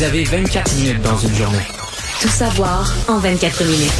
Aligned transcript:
Vous 0.00 0.06
avez 0.06 0.24
24 0.24 0.76
minutes 0.76 1.02
dans 1.02 1.18
une 1.18 1.34
journée. 1.34 1.66
Tout 2.22 2.28
savoir 2.28 2.90
en 3.06 3.18
24 3.18 3.64
minutes. 3.64 3.92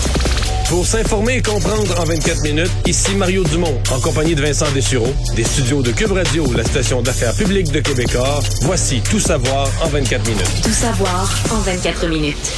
Pour 0.71 0.87
s'informer 0.87 1.37
et 1.37 1.42
comprendre 1.42 2.00
en 2.00 2.05
24 2.05 2.41
minutes, 2.42 2.71
ici 2.87 3.15
Mario 3.17 3.44
Dumont, 3.44 3.78
en 3.92 4.00
compagnie 4.00 4.34
de 4.34 4.41
Vincent 4.41 4.71
Dessureau, 4.73 5.13
des 5.36 5.44
studios 5.44 5.83
de 5.83 5.91
Cube 5.91 6.13
Radio, 6.13 6.50
la 6.55 6.65
station 6.65 7.02
d'affaires 7.02 7.36
publique 7.36 7.71
de 7.71 7.81
Québecor. 7.81 8.43
Voici 8.62 9.02
Tout 9.11 9.21
savoir 9.21 9.68
en 9.85 9.89
24 9.89 10.27
minutes. 10.27 10.63
Tout 10.63 10.71
savoir 10.71 11.39
en 11.50 11.59
24 11.59 12.07
minutes. 12.07 12.51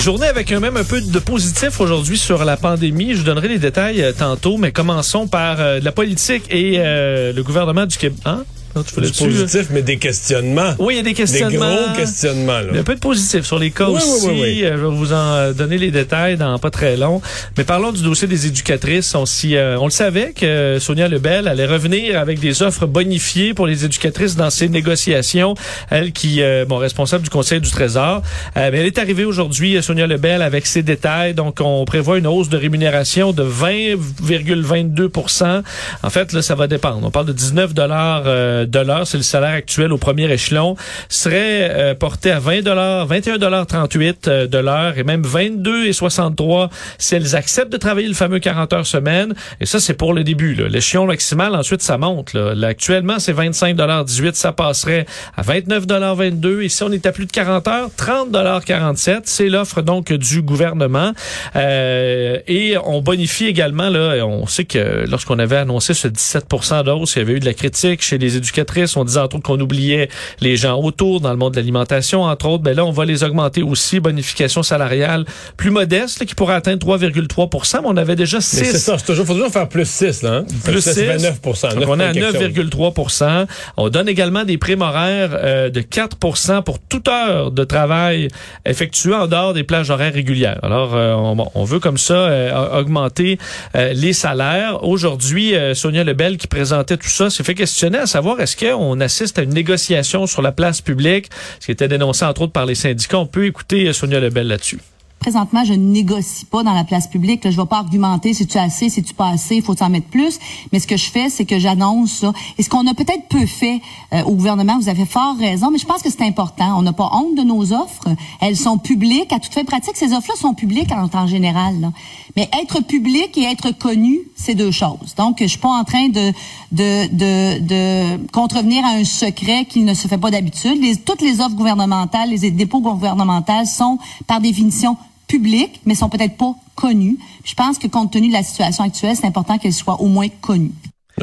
Journée 0.00 0.26
avec 0.26 0.50
un 0.50 0.58
même 0.58 0.76
un 0.76 0.82
peu 0.82 1.00
de 1.00 1.18
positif 1.20 1.80
aujourd'hui 1.80 2.18
sur 2.18 2.44
la 2.44 2.56
pandémie. 2.56 3.12
Je 3.12 3.18
vous 3.18 3.24
donnerai 3.26 3.46
les 3.46 3.58
détails 3.60 4.02
euh, 4.02 4.12
tantôt, 4.12 4.56
mais 4.56 4.72
commençons 4.72 5.28
par 5.28 5.60
euh, 5.60 5.78
la 5.80 5.92
politique 5.92 6.46
et 6.50 6.80
euh, 6.80 7.32
le 7.32 7.42
gouvernement 7.44 7.86
du 7.86 7.96
Québec. 7.96 8.18
Hein? 8.24 8.42
Tu 8.82 9.00
du 9.00 9.12
positif, 9.12 9.68
mais 9.70 9.82
des 9.82 9.98
questionnements. 9.98 10.74
Oui, 10.78 10.94
il 10.94 10.96
y 10.96 11.00
a 11.00 11.02
des 11.02 11.14
questionnements. 11.14 11.70
Des 11.70 11.76
gros 11.86 11.96
questionnements. 11.96 12.60
Là. 12.60 12.66
Il 12.70 12.74
y 12.74 12.78
a 12.78 12.80
un 12.80 12.84
peu 12.84 12.94
de 12.94 13.00
positif 13.00 13.44
sur 13.44 13.58
les 13.58 13.70
cas 13.70 13.88
Oui, 13.88 13.96
aussi. 13.96 14.26
oui, 14.26 14.32
oui, 14.32 14.40
oui. 14.42 14.64
Euh, 14.64 14.76
Je 14.76 14.86
vais 14.86 14.94
vous 14.96 15.12
en 15.12 15.52
donner 15.52 15.78
les 15.78 15.90
détails 15.90 16.36
dans 16.36 16.58
pas 16.58 16.70
très 16.70 16.96
long. 16.96 17.20
Mais 17.56 17.64
parlons 17.64 17.92
du 17.92 18.02
dossier 18.02 18.28
des 18.28 18.46
éducatrices. 18.46 19.14
On, 19.14 19.24
euh, 19.44 19.76
on 19.80 19.84
le 19.84 19.90
savait 19.90 20.32
que 20.32 20.78
Sonia 20.80 21.08
Lebel 21.08 21.48
allait 21.48 21.66
revenir 21.66 22.18
avec 22.18 22.40
des 22.40 22.62
offres 22.62 22.86
bonifiées 22.86 23.54
pour 23.54 23.66
les 23.66 23.84
éducatrices 23.84 24.36
dans 24.36 24.50
ses 24.50 24.68
négociations. 24.68 25.54
Elle 25.90 26.12
qui, 26.12 26.42
euh, 26.42 26.64
bon, 26.66 26.76
responsable 26.76 27.24
du 27.24 27.30
Conseil 27.30 27.60
du 27.60 27.70
Trésor. 27.70 28.22
Euh, 28.56 28.70
mais 28.72 28.78
elle 28.80 28.86
est 28.86 28.98
arrivée 28.98 29.24
aujourd'hui, 29.24 29.76
euh, 29.76 29.82
Sonia 29.82 30.06
Lebel, 30.06 30.42
avec 30.42 30.66
ses 30.66 30.82
détails. 30.82 31.34
Donc, 31.34 31.58
on 31.60 31.84
prévoit 31.84 32.18
une 32.18 32.26
hausse 32.26 32.48
de 32.48 32.56
rémunération 32.56 33.32
de 33.32 33.44
20,22% 33.44 35.62
En 36.02 36.10
fait, 36.10 36.32
là, 36.32 36.42
ça 36.42 36.54
va 36.54 36.66
dépendre. 36.66 37.00
On 37.06 37.10
parle 37.10 37.26
de 37.26 37.32
19 37.32 37.74
dollars 37.74 38.22
euh, 38.26 38.63
de 38.66 38.78
l'heure. 38.78 39.06
C'est 39.06 39.16
le 39.16 39.22
salaire 39.22 39.54
actuel 39.54 39.92
au 39.92 39.98
premier 39.98 40.30
échelon. 40.30 40.76
Serait 41.08 41.70
euh, 41.70 41.94
porté 41.94 42.30
à 42.30 42.38
20 42.38 42.62
dollars, 42.62 43.06
21 43.06 43.38
dollars 43.38 43.66
38 43.66 44.28
euh, 44.28 44.46
de 44.46 44.58
l'heure 44.58 44.98
et 44.98 45.04
même 45.04 45.22
22 45.22 45.86
et 45.86 45.92
63 45.92 46.70
si 46.98 47.14
elles 47.14 47.36
acceptent 47.36 47.72
de 47.72 47.76
travailler 47.76 48.08
le 48.08 48.14
fameux 48.14 48.38
40 48.38 48.72
heures 48.72 48.86
semaine. 48.86 49.34
Et 49.60 49.66
ça, 49.66 49.80
c'est 49.80 49.94
pour 49.94 50.14
le 50.14 50.24
début. 50.24 50.54
L'échelon 50.54 51.06
maximal, 51.06 51.54
ensuite, 51.54 51.82
ça 51.82 51.98
monte. 51.98 52.32
Là. 52.32 52.54
Là, 52.54 52.68
actuellement, 52.68 53.18
c'est 53.18 53.32
25 53.32 53.76
dollars 53.76 54.04
18. 54.04 54.36
Ça 54.36 54.52
passerait 54.52 55.06
à 55.36 55.42
29 55.42 55.86
dollars 55.86 56.16
22. 56.16 56.62
Et 56.62 56.68
si 56.68 56.82
on 56.82 56.92
est 56.92 57.06
à 57.06 57.12
plus 57.12 57.26
de 57.26 57.32
40 57.32 57.68
heures, 57.68 57.90
30 57.96 58.30
dollars 58.30 58.64
47. 58.64 59.22
C'est 59.24 59.48
l'offre 59.48 59.82
donc 59.82 60.12
du 60.12 60.42
gouvernement. 60.42 61.12
Euh, 61.56 62.38
et 62.46 62.76
on 62.84 63.00
bonifie 63.02 63.46
également, 63.46 63.88
là, 63.88 64.24
on 64.26 64.46
sait 64.46 64.64
que 64.64 65.04
lorsqu'on 65.08 65.38
avait 65.38 65.56
annoncé 65.56 65.94
ce 65.94 66.08
17 66.08 66.46
d'hausse, 66.84 67.16
il 67.16 67.18
y 67.20 67.22
avait 67.22 67.34
eu 67.34 67.40
de 67.40 67.44
la 67.44 67.54
critique 67.54 68.02
chez 68.02 68.18
les 68.18 68.36
éducatrices. 68.54 68.96
On 68.96 69.04
disait 69.04 69.20
entre 69.20 69.36
autres 69.36 69.44
qu'on 69.44 69.60
oubliait 69.60 70.08
les 70.40 70.56
gens 70.56 70.80
autour 70.80 71.20
dans 71.20 71.30
le 71.30 71.36
monde 71.36 71.52
de 71.52 71.56
l'alimentation, 71.56 72.22
entre 72.22 72.46
autres. 72.46 72.62
Ben 72.62 72.76
là, 72.76 72.84
on 72.84 72.90
va 72.90 73.04
les 73.04 73.24
augmenter 73.24 73.62
aussi. 73.62 74.00
Bonification 74.00 74.62
salariale 74.62 75.24
plus 75.56 75.70
modeste, 75.70 76.20
là, 76.20 76.26
qui 76.26 76.34
pourrait 76.34 76.54
atteindre 76.54 76.84
3,3% 76.86 77.80
mais 77.82 77.88
on 77.88 77.96
avait 77.96 78.16
déjà 78.16 78.38
Mais 78.38 78.42
c'est 78.42 78.64
6 78.64 78.78
ça, 78.78 78.96
il 78.98 79.04
toujours, 79.04 79.26
faut 79.26 79.34
toujours 79.34 79.50
faire 79.50 79.68
plus 79.68 79.88
6, 79.88 80.22
là. 80.22 80.34
Hein? 80.34 80.44
plus 80.64 80.80
ça, 80.80 80.92
6. 80.92 81.00
c'est 81.00 81.18
9 81.18 81.40
Donc, 81.76 81.88
on 81.88 82.00
est 82.00 82.04
à 82.04 82.12
9 82.12 82.32
quelque 82.38 82.62
chose. 82.62 82.70
9,3 82.70 83.46
On 83.76 83.88
donne 83.88 84.08
également 84.08 84.44
des 84.44 84.58
primes 84.58 84.82
horaires 84.82 85.30
euh, 85.32 85.70
de 85.70 85.80
4% 85.80 86.62
pour 86.62 86.78
toute 86.78 87.08
heure 87.08 87.50
de 87.50 87.64
travail 87.64 88.28
effectué 88.64 89.14
en 89.14 89.26
dehors 89.26 89.54
des 89.54 89.64
plages 89.64 89.90
horaires 89.90 90.12
régulières. 90.12 90.58
Alors, 90.62 90.94
euh, 90.94 91.14
on, 91.54 91.64
veut 91.64 91.80
comme 91.80 91.98
ça 91.98 92.14
euh, 92.14 92.78
augmenter 92.78 93.38
euh, 93.74 93.92
les 93.92 94.12
salaires. 94.12 94.84
Aujourd'hui, 94.84 95.54
Sonia 95.74 96.04
Lebel 96.04 96.36
qui 96.36 96.46
présentait 96.46 96.96
tout 96.96 97.08
ça 97.08 97.30
s'est 97.30 97.44
fait 97.44 97.54
questionner 97.54 97.98
à 97.98 98.06
savoir 98.06 98.40
est-ce 98.44 98.56
qu'on 98.56 99.00
assiste 99.00 99.38
à 99.38 99.42
une 99.42 99.54
négociation 99.54 100.26
sur 100.26 100.42
la 100.42 100.52
place 100.52 100.80
publique, 100.80 101.30
ce 101.60 101.66
qui 101.66 101.72
était 101.72 101.88
dénoncé 101.88 102.24
entre 102.24 102.42
autres 102.42 102.52
par 102.52 102.66
les 102.66 102.74
syndicats. 102.74 103.18
On 103.18 103.26
peut 103.26 103.46
écouter 103.46 103.88
euh, 103.88 103.92
Sonia 103.92 104.20
Lebel 104.20 104.46
là-dessus. 104.48 104.78
Présentement, 105.24 105.64
je 105.64 105.72
ne 105.72 105.90
négocie 105.90 106.44
pas 106.44 106.62
dans 106.62 106.74
la 106.74 106.84
place 106.84 107.06
publique. 107.06 107.40
Je 107.44 107.48
ne 107.48 107.62
vais 107.62 107.66
pas 107.66 107.78
argumenter 107.78 108.34
si 108.34 108.46
tu 108.46 108.58
as 108.58 108.64
assez, 108.64 108.90
si 108.90 109.02
tu 109.02 109.14
pas 109.14 109.28
assez, 109.30 109.56
il 109.56 109.62
faut 109.62 109.82
en 109.82 109.88
mettre 109.88 110.08
plus. 110.08 110.38
Mais 110.70 110.78
ce 110.78 110.86
que 110.86 110.98
je 110.98 111.10
fais, 111.10 111.30
c'est 111.30 111.46
que 111.46 111.58
j'annonce 111.58 112.10
ça. 112.12 112.34
Et 112.58 112.62
ce 112.62 112.68
qu'on 112.68 112.86
a 112.86 112.92
peut-être 112.92 113.26
peu 113.30 113.46
fait 113.46 113.80
euh, 114.12 114.22
au 114.24 114.34
gouvernement, 114.34 114.78
vous 114.78 114.90
avez 114.90 115.06
fort 115.06 115.34
raison, 115.38 115.70
mais 115.70 115.78
je 115.78 115.86
pense 115.86 116.02
que 116.02 116.10
c'est 116.10 116.20
important. 116.20 116.78
On 116.78 116.82
n'a 116.82 116.92
pas 116.92 117.08
honte 117.10 117.36
de 117.36 117.42
nos 117.42 117.72
offres. 117.72 118.04
Elles 118.42 118.58
sont 118.58 118.76
publiques. 118.76 119.32
À 119.32 119.38
toute 119.38 119.54
fin 119.54 119.64
pratique, 119.64 119.96
ces 119.96 120.12
offres-là 120.12 120.34
sont 120.38 120.52
publiques 120.52 120.92
en 120.92 121.08
temps 121.08 121.26
général. 121.26 121.80
là. 121.80 121.90
Mais 122.36 122.50
être 122.60 122.82
public 122.82 123.38
et 123.38 123.44
être 123.44 123.70
connu, 123.70 124.18
c'est 124.36 124.54
deux 124.54 124.72
choses. 124.72 125.14
Donc, 125.16 125.38
je 125.40 125.46
suis 125.46 125.58
pas 125.58 125.70
en 125.70 125.84
train 125.84 126.08
de, 126.08 126.32
de, 126.70 127.06
de, 127.06 127.60
de 127.60 128.26
contrevenir 128.30 128.84
à 128.84 128.90
un 128.90 129.04
secret 129.04 129.64
qui 129.64 129.84
ne 129.84 129.94
se 129.94 130.06
fait 130.06 130.18
pas 130.18 130.30
d'habitude. 130.30 130.78
Toutes 131.06 131.22
les 131.22 131.40
offres 131.40 131.56
gouvernementales, 131.56 132.28
les 132.28 132.50
dépôts 132.50 132.80
gouvernementaux 132.80 133.64
sont, 133.64 133.98
par 134.26 134.42
définition, 134.42 134.98
publiques, 135.34 135.80
mais 135.84 135.94
sont 135.94 136.08
peut-être 136.08 136.36
pas 136.36 136.54
connus. 136.76 137.16
Je 137.44 137.54
pense 137.54 137.78
que 137.78 137.88
compte 137.88 138.12
tenu 138.12 138.28
de 138.28 138.32
la 138.32 138.42
situation 138.42 138.84
actuelle, 138.84 139.16
c'est 139.16 139.26
important 139.26 139.58
qu'elles 139.58 139.72
soient 139.72 140.00
au 140.00 140.06
moins 140.06 140.28
connues. 140.40 140.70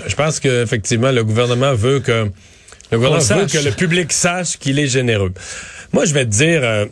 Je 0.05 0.15
pense 0.15 0.39
qu'effectivement, 0.39 1.11
le 1.11 1.23
gouvernement 1.23 1.73
veut 1.73 1.99
que 1.99 2.29
le 2.91 2.97
gouvernement 2.97 3.41
veut 3.41 3.45
que 3.45 3.63
le 3.63 3.71
public 3.71 4.11
sache 4.11 4.57
qu'il 4.57 4.79
est 4.79 4.87
généreux. 4.87 5.33
Moi, 5.93 6.03
je 6.05 6.13
vais 6.13 6.25
te 6.25 6.29
dire, 6.31 6.61
euh, 6.63 6.85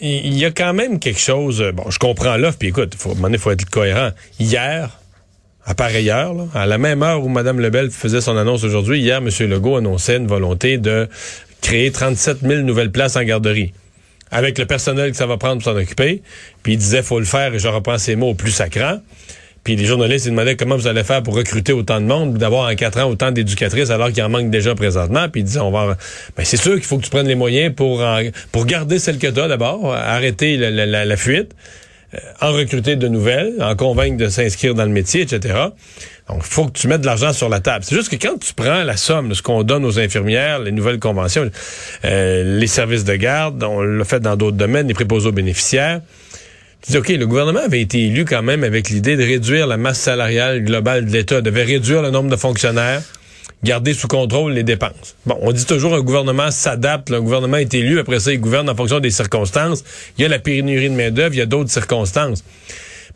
il 0.00 0.26
il 0.26 0.38
y 0.38 0.44
a 0.44 0.50
quand 0.50 0.74
même 0.74 0.98
quelque 0.98 1.20
chose. 1.20 1.60
euh, 1.62 1.72
Bon, 1.72 1.90
je 1.90 1.98
comprends 1.98 2.36
l'offre, 2.36 2.58
puis 2.58 2.68
écoute, 2.68 2.94
faut, 2.98 3.10
à 3.10 3.12
un 3.12 3.14
moment 3.16 3.28
donné, 3.28 3.38
faut 3.38 3.50
être 3.50 3.68
cohérent. 3.68 4.10
Hier, 4.38 4.98
à 5.64 5.74
pareille 5.74 6.10
heure, 6.10 6.34
là, 6.34 6.46
à 6.54 6.66
la 6.66 6.78
même 6.78 7.02
heure 7.02 7.24
où 7.24 7.28
Mme 7.28 7.60
Lebel 7.60 7.90
faisait 7.90 8.20
son 8.20 8.36
annonce 8.36 8.62
aujourd'hui, 8.64 9.00
hier, 9.00 9.18
M. 9.18 9.28
Legault 9.48 9.76
annonçait 9.76 10.16
une 10.16 10.26
volonté 10.26 10.76
de 10.78 11.08
créer 11.62 11.90
37 11.90 12.38
000 12.42 12.62
nouvelles 12.62 12.92
places 12.92 13.16
en 13.16 13.22
garderie. 13.22 13.72
Avec 14.30 14.58
le 14.58 14.66
personnel 14.66 15.10
que 15.10 15.16
ça 15.16 15.26
va 15.26 15.36
prendre 15.36 15.62
pour 15.62 15.72
s'en 15.72 15.78
occuper. 15.78 16.22
Puis 16.62 16.74
il 16.74 16.78
disait, 16.78 17.02
faut 17.02 17.18
le 17.18 17.24
faire, 17.24 17.54
et 17.54 17.58
je 17.58 17.68
reprends 17.68 17.98
ces 17.98 18.16
mots 18.16 18.30
au 18.30 18.34
plus 18.34 18.50
sacrant. 18.50 18.98
Puis 19.64 19.76
les 19.76 19.84
journalistes 19.84 20.24
ils 20.26 20.30
demandaient 20.30 20.56
comment 20.56 20.76
vous 20.76 20.86
allez 20.86 21.04
faire 21.04 21.22
pour 21.22 21.34
recruter 21.34 21.72
autant 21.72 22.00
de 22.00 22.06
monde, 22.06 22.38
d'avoir 22.38 22.70
en 22.70 22.74
quatre 22.74 22.98
ans 23.00 23.10
autant 23.10 23.32
d'éducatrices 23.32 23.90
alors 23.90 24.12
qu'il 24.12 24.22
en 24.22 24.28
manque 24.30 24.48
déjà 24.50 24.74
présentement. 24.74 25.28
Puis 25.28 25.42
ils 25.42 25.44
disaient, 25.44 25.58
on 25.60 25.70
va, 25.70 25.96
ben 26.36 26.44
c'est 26.44 26.56
sûr 26.56 26.74
qu'il 26.74 26.84
faut 26.84 26.96
que 26.96 27.04
tu 27.04 27.10
prennes 27.10 27.26
les 27.28 27.34
moyens 27.34 27.74
pour 27.74 28.02
pour 28.52 28.64
garder 28.66 28.98
celles 28.98 29.18
que 29.18 29.26
tu 29.26 29.40
as 29.40 29.48
d'abord, 29.48 29.92
arrêter 29.94 30.56
la- 30.56 31.04
la 31.04 31.16
fuite, 31.16 31.54
euh, 32.14 32.18
en 32.40 32.52
recruter 32.52 32.96
de 32.96 33.08
nouvelles, 33.08 33.52
en 33.60 33.76
convaincre 33.76 34.16
de 34.16 34.28
s'inscrire 34.28 34.74
dans 34.74 34.84
le 34.84 34.90
métier, 34.90 35.22
etc. 35.22 35.54
Donc, 36.28 36.42
faut 36.42 36.66
que 36.66 36.72
tu 36.72 36.88
mettes 36.88 37.00
de 37.00 37.06
l'argent 37.06 37.32
sur 37.32 37.48
la 37.48 37.60
table. 37.60 37.84
C'est 37.84 37.94
juste 37.94 38.10
que 38.10 38.16
quand 38.16 38.38
tu 38.38 38.52
prends 38.52 38.84
la 38.84 38.96
somme 38.96 39.30
de 39.30 39.34
ce 39.34 39.42
qu'on 39.42 39.62
donne 39.62 39.84
aux 39.84 39.98
infirmières, 39.98 40.58
les 40.58 40.72
nouvelles 40.72 40.98
conventions, 40.98 41.50
euh, 42.04 42.58
les 42.58 42.66
services 42.66 43.04
de 43.04 43.14
garde, 43.14 43.62
on 43.64 43.80
l'a 43.80 44.04
fait 44.04 44.20
dans 44.20 44.36
d'autres 44.36 44.56
domaines, 44.56 44.88
les 44.88 44.94
préposés 44.94 45.28
aux 45.28 45.32
bénéficiaires, 45.32 46.02
tu 46.82 46.92
dis, 46.92 46.98
OK, 46.98 47.08
le 47.08 47.26
gouvernement 47.26 47.60
avait 47.64 47.80
été 47.80 48.04
élu 48.04 48.24
quand 48.24 48.42
même 48.42 48.62
avec 48.62 48.90
l'idée 48.90 49.16
de 49.16 49.24
réduire 49.24 49.66
la 49.66 49.76
masse 49.76 49.98
salariale 49.98 50.62
globale 50.62 51.06
de 51.06 51.10
l'État, 51.10 51.40
devait 51.40 51.64
réduire 51.64 52.02
le 52.02 52.10
nombre 52.10 52.30
de 52.30 52.36
fonctionnaires, 52.36 53.02
garder 53.64 53.94
sous 53.94 54.06
contrôle 54.06 54.52
les 54.52 54.62
dépenses. 54.62 55.16
Bon, 55.26 55.36
on 55.40 55.52
dit 55.52 55.64
toujours 55.64 55.94
un 55.94 56.00
gouvernement 56.00 56.50
s'adapte, 56.50 57.10
le 57.10 57.20
gouvernement 57.20 57.56
est 57.56 57.74
élu, 57.74 57.98
après 57.98 58.20
ça, 58.20 58.32
il 58.32 58.40
gouverne 58.40 58.68
en 58.68 58.76
fonction 58.76 59.00
des 59.00 59.10
circonstances. 59.10 59.82
Il 60.16 60.22
y 60.22 60.24
a 60.24 60.28
la 60.28 60.38
pénurie 60.38 60.90
de 60.90 60.94
main-d'œuvre, 60.94 61.34
il 61.34 61.38
y 61.38 61.42
a 61.42 61.46
d'autres 61.46 61.70
circonstances. 61.70 62.44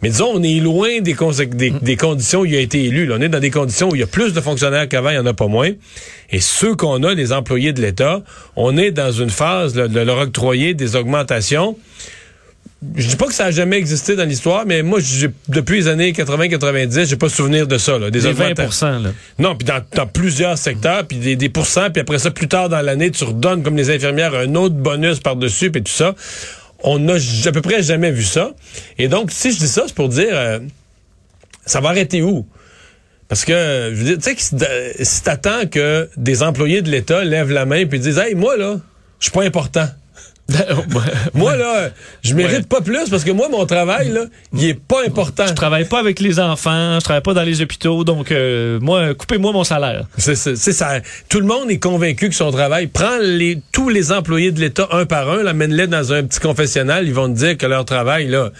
Mais 0.03 0.09
disons, 0.11 0.31
on 0.35 0.43
est 0.43 0.59
loin 0.61 1.01
des, 1.01 1.15
consé- 1.15 1.49
des, 1.49 1.71
des 1.71 1.97
conditions 1.97 2.41
où 2.41 2.45
il 2.45 2.57
a 2.57 2.61
été 2.61 2.85
élu. 2.85 3.07
là. 3.07 3.17
On 3.19 3.23
est 3.23 3.29
dans 3.29 3.39
des 3.41 3.51
conditions 3.51 3.89
où 3.91 3.95
il 3.95 4.01
y 4.01 4.03
a 4.03 4.07
plus 4.09 4.33
de 4.33 4.41
fonctionnaires 4.41 4.89
qu'avant, 4.89 5.11
il 5.11 5.15
n'y 5.15 5.19
en 5.21 5.27
a 5.27 5.35
pas 5.35 5.47
moins. 5.47 5.71
Et 6.31 6.41
ceux 6.41 6.75
qu'on 6.75 7.03
a, 7.05 7.15
les 7.15 7.33
employés 7.33 7.73
de 7.73 7.81
l'État, 7.81 8.23
on 8.57 8.77
est 8.77 8.91
dans 8.91 9.13
une 9.13 9.31
phase 9.31 9.77
là, 9.77 9.87
de 9.89 10.01
leur 10.01 10.19
octroyer 10.19 10.75
des 10.75 10.97
augmentations. 10.97 11.77
Je 12.97 13.07
dis 13.07 13.15
pas 13.15 13.27
que 13.27 13.33
ça 13.35 13.45
a 13.45 13.51
jamais 13.53 13.77
existé 13.77 14.17
dans 14.17 14.25
l'histoire, 14.25 14.65
mais 14.67 14.83
moi, 14.83 14.99
depuis 15.49 15.77
les 15.77 15.87
années 15.89 16.11
80-90, 16.11 17.07
j'ai 17.09 17.15
pas 17.17 17.29
souvenir 17.29 17.69
de 17.69 17.79
ça. 17.79 17.97
Là, 17.97 18.11
des 18.11 18.19
Des 18.23 18.33
20 18.33 18.51
augmentations. 18.51 18.99
là. 18.99 19.11
Non, 19.39 19.55
puis 19.55 19.65
dans, 19.65 19.81
dans 19.95 20.07
plusieurs 20.09 20.59
secteurs, 20.59 21.07
puis 21.07 21.19
des, 21.19 21.37
des 21.37 21.49
pourcents, 21.49 21.91
puis 21.93 22.01
après 22.01 22.19
ça, 22.19 22.33
plus 22.33 22.49
tard 22.49 22.69
dans 22.69 22.81
l'année, 22.81 23.13
tu 23.13 23.23
redonnes 23.23 23.63
comme 23.63 23.77
les 23.77 23.91
infirmières 23.91 24.35
un 24.35 24.53
autre 24.57 24.75
bonus 24.75 25.21
par-dessus, 25.21 25.71
puis 25.71 25.85
tout 25.85 25.93
ça. 25.93 26.17
On 26.83 26.99
n'a 26.99 27.15
à 27.15 27.53
peu 27.53 27.63
près 27.63 27.83
jamais 27.83 28.11
vu 28.11 28.25
ça. 28.25 28.55
Et 28.99 29.09
donc, 29.09 29.31
si 29.31 29.53
je 29.53 29.59
dis 29.59 29.69
ça, 29.69 29.85
c'est 29.87 29.95
pour 29.95 30.09
dire, 30.09 30.33
euh, 30.33 30.59
ça 31.65 31.81
va 31.81 31.91
arrêter 31.91 32.23
où? 32.23 32.47
Parce 33.29 33.45
que, 33.45 33.91
je 33.95 33.97
veux 33.97 34.17
dire, 34.17 34.19
tu 34.19 34.37
sais, 34.37 35.05
si 35.05 35.23
t'attends 35.23 35.67
que 35.67 36.11
des 36.17 36.43
employés 36.43 36.83
de 36.83 36.91
l'État 36.91 37.25
lèvent 37.25 37.53
la 37.53 37.65
main 37.65 37.87
puis 37.87 37.99
disent, 37.99 38.19
hey, 38.19 38.35
moi, 38.35 38.57
là, 38.57 38.81
je 39.21 39.25
suis 39.25 39.33
pas 39.33 39.45
important. 39.45 39.89
Moi, 41.35 41.57
là, 41.57 41.91
je 42.23 42.35
mérite 42.35 42.53
Ouais. 42.59 42.63
pas 42.65 42.81
plus 42.81 43.09
parce 43.09 43.25
que 43.25 43.31
moi, 43.31 43.49
mon 43.49 43.65
travail, 43.65 44.11
là, 44.11 44.25
il 44.53 44.65
est 44.65 44.75
pas 44.75 45.03
important. 45.07 45.47
Je 45.47 45.55
travaille 45.55 45.87
pas 45.87 45.99
avec 45.99 46.21
les 46.21 46.39
enfants, 46.41 46.99
je 46.99 47.05
travaille 47.05 47.23
pas 47.23 47.33
dans 47.33 47.43
les 47.43 47.63
hôpitaux, 47.63 48.05
donc 48.05 48.31
euh, 48.33 48.79
moi, 48.81 49.15
coupez-moi 49.15 49.53
mon 49.53 49.65
salaire. 49.65 50.05
C'est 50.19 50.35
ça. 50.37 51.01
Tout 51.29 51.41
le 51.41 51.47
monde 51.47 51.71
est 51.71 51.79
convaincu 51.79 52.29
que 52.29 52.35
son 52.35 52.51
travail 52.51 52.89
prend 52.89 53.19
les, 53.21 53.63
tous 53.73 53.89
les 53.89 54.13
employés 54.13 54.51
de 54.51 54.61
l'État 54.61 54.89
un 54.93 55.07
par 55.07 55.31
un, 55.31 55.43
l'amène-les 55.43 55.87
dans 55.87 56.13
un 56.13 56.25
petit 56.25 56.41
confessionnal, 56.41 57.07
ils 57.07 57.15
vont 57.15 57.29
te 57.33 57.39
dire 57.39 57.57
que 57.57 57.67
leur 57.67 57.85
travail, 57.85 58.27
là, 58.29 58.51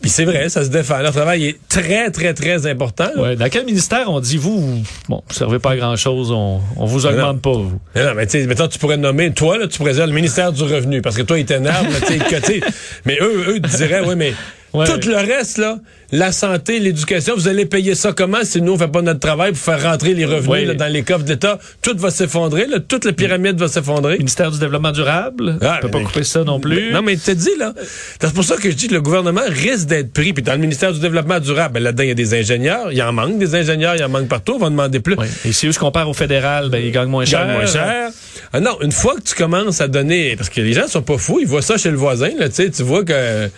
Puis 0.00 0.10
c'est 0.10 0.24
vrai, 0.24 0.48
ça 0.48 0.64
se 0.64 0.68
défend. 0.68 0.98
Leur 0.98 1.12
travail 1.12 1.46
est 1.46 1.56
très, 1.68 2.10
très, 2.10 2.34
très 2.34 2.66
important. 2.66 3.08
Ouais. 3.16 3.36
Dans 3.36 3.48
quel 3.48 3.64
ministère 3.64 4.10
on 4.10 4.20
dit 4.20 4.36
vous, 4.36 4.60
vous 4.60 4.82
bon, 5.08 5.22
vous 5.26 5.34
servez 5.34 5.58
pas 5.58 5.70
à 5.72 5.76
grand 5.76 5.96
chose, 5.96 6.30
on, 6.30 6.60
on 6.76 6.84
vous 6.84 7.06
augmente 7.06 7.40
pas 7.40 7.52
vous? 7.52 7.80
Mais 7.94 8.04
non, 8.04 8.14
mais 8.14 8.26
tu 8.26 8.40
sais, 8.40 8.46
mettons, 8.46 8.68
tu 8.68 8.78
pourrais 8.78 8.96
nommer, 8.96 9.32
toi, 9.32 9.58
là, 9.58 9.66
tu 9.66 9.78
pourrais 9.78 9.94
dire 9.94 10.06
le 10.06 10.12
ministère 10.12 10.52
du 10.52 10.62
Revenu, 10.62 11.02
parce 11.02 11.16
que 11.16 11.22
toi, 11.22 11.38
il 11.38 11.46
t'énerve, 11.46 11.86
tu 12.06 12.18
sais, 12.18 12.60
mais 13.04 13.18
eux, 13.20 13.44
eux 13.48 13.60
diraient, 13.60 14.06
oui, 14.06 14.14
mais 14.16 14.32
Ouais. 14.76 14.86
tout 14.86 15.08
le 15.08 15.16
reste, 15.16 15.58
là, 15.58 15.78
la 16.12 16.30
santé, 16.32 16.78
l'éducation, 16.78 17.34
vous 17.34 17.48
allez 17.48 17.66
payer 17.66 17.94
ça 17.94 18.12
comment 18.12 18.38
si 18.44 18.60
nous, 18.62 18.72
on 18.72 18.78
fait 18.78 18.88
pas 18.88 19.02
notre 19.02 19.18
travail 19.20 19.52
pour 19.52 19.60
faire 19.60 19.82
rentrer 19.82 20.14
les 20.14 20.24
revenus 20.24 20.48
Ouais. 20.48 20.64
là, 20.64 20.74
dans 20.74 20.86
les 20.92 21.02
coffres 21.02 21.24
de 21.24 21.30
l'État? 21.30 21.58
Tout 21.82 21.96
va 21.96 22.10
s'effondrer, 22.10 22.66
là, 22.66 22.78
toute 22.80 23.04
la 23.04 23.12
pyramide 23.12 23.58
va 23.58 23.68
s'effondrer. 23.68 24.18
Ministère 24.18 24.50
du 24.50 24.58
développement 24.58 24.92
durable, 24.92 25.58
Ah, 25.62 25.78
on 25.78 25.82
peut 25.86 25.90
pas 25.90 26.00
couper 26.04 26.22
ça 26.22 26.44
non 26.44 26.60
plus. 26.60 26.92
Non, 26.92 27.02
mais 27.02 27.16
tu 27.16 27.22
te 27.22 27.30
dis, 27.32 27.50
là, 27.58 27.72
c'est 28.20 28.32
pour 28.32 28.44
ça 28.44 28.56
que 28.56 28.70
je 28.70 28.76
dis 28.76 28.88
que 28.88 28.94
le 28.94 29.00
gouvernement 29.02 29.40
risque 29.48 29.86
d'être 29.88 30.12
pris. 30.12 30.32
Puis 30.32 30.42
dans 30.42 30.52
le 30.52 30.58
ministère 30.58 30.92
du 30.92 31.00
Développement 31.00 31.40
durable, 31.40 31.74
ben, 31.74 31.82
là-dedans, 31.82 32.04
il 32.04 32.08
y 32.08 32.12
a 32.12 32.14
des 32.14 32.34
ingénieurs. 32.34 32.92
Il 32.92 33.02
en 33.02 33.12
manque 33.12 33.38
des 33.38 33.54
ingénieurs, 33.54 33.96
il 33.96 34.04
en 34.04 34.08
manque 34.08 34.28
partout. 34.28 34.54
On 34.56 34.58
va 34.58 34.70
demander 34.70 35.00
plus. 35.00 35.16
Ouais. 35.16 35.26
Et 35.44 35.52
si 35.52 35.66
eux 35.66 35.72
se 35.72 35.78
comparent 35.78 36.08
au 36.08 36.14
fédéral, 36.14 36.68
ben 36.70 36.78
ils 36.84 36.92
gagnent 36.92 37.08
moins 37.08 37.24
Ils 37.24 37.28
cher. 37.30 37.40
gagnent 37.46 37.56
moins 37.56 37.66
cher. 37.66 38.10
Ah 38.52 38.60
non, 38.60 38.78
une 38.82 38.92
fois 38.92 39.14
que 39.16 39.22
tu 39.22 39.34
commences 39.34 39.80
à 39.80 39.88
donner, 39.88 40.36
parce 40.36 40.50
que 40.50 40.60
les 40.60 40.72
gens 40.72 40.86
sont 40.86 41.02
pas 41.02 41.18
fous, 41.18 41.38
ils 41.40 41.46
voient 41.46 41.62
ça 41.62 41.76
chez 41.78 41.90
le 41.90 41.96
voisin, 41.96 42.30
là, 42.38 42.48
tu 42.48 42.70
vois 42.82 43.04
que, 43.04 43.48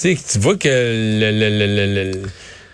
sais, 0.00 0.16
tu 0.32 0.38
vois 0.38 0.56
que 0.56 0.68
le, 0.68 1.30
le- 1.30 1.58
le- 1.58 1.76
le- 1.76 2.10
le- 2.12 2.20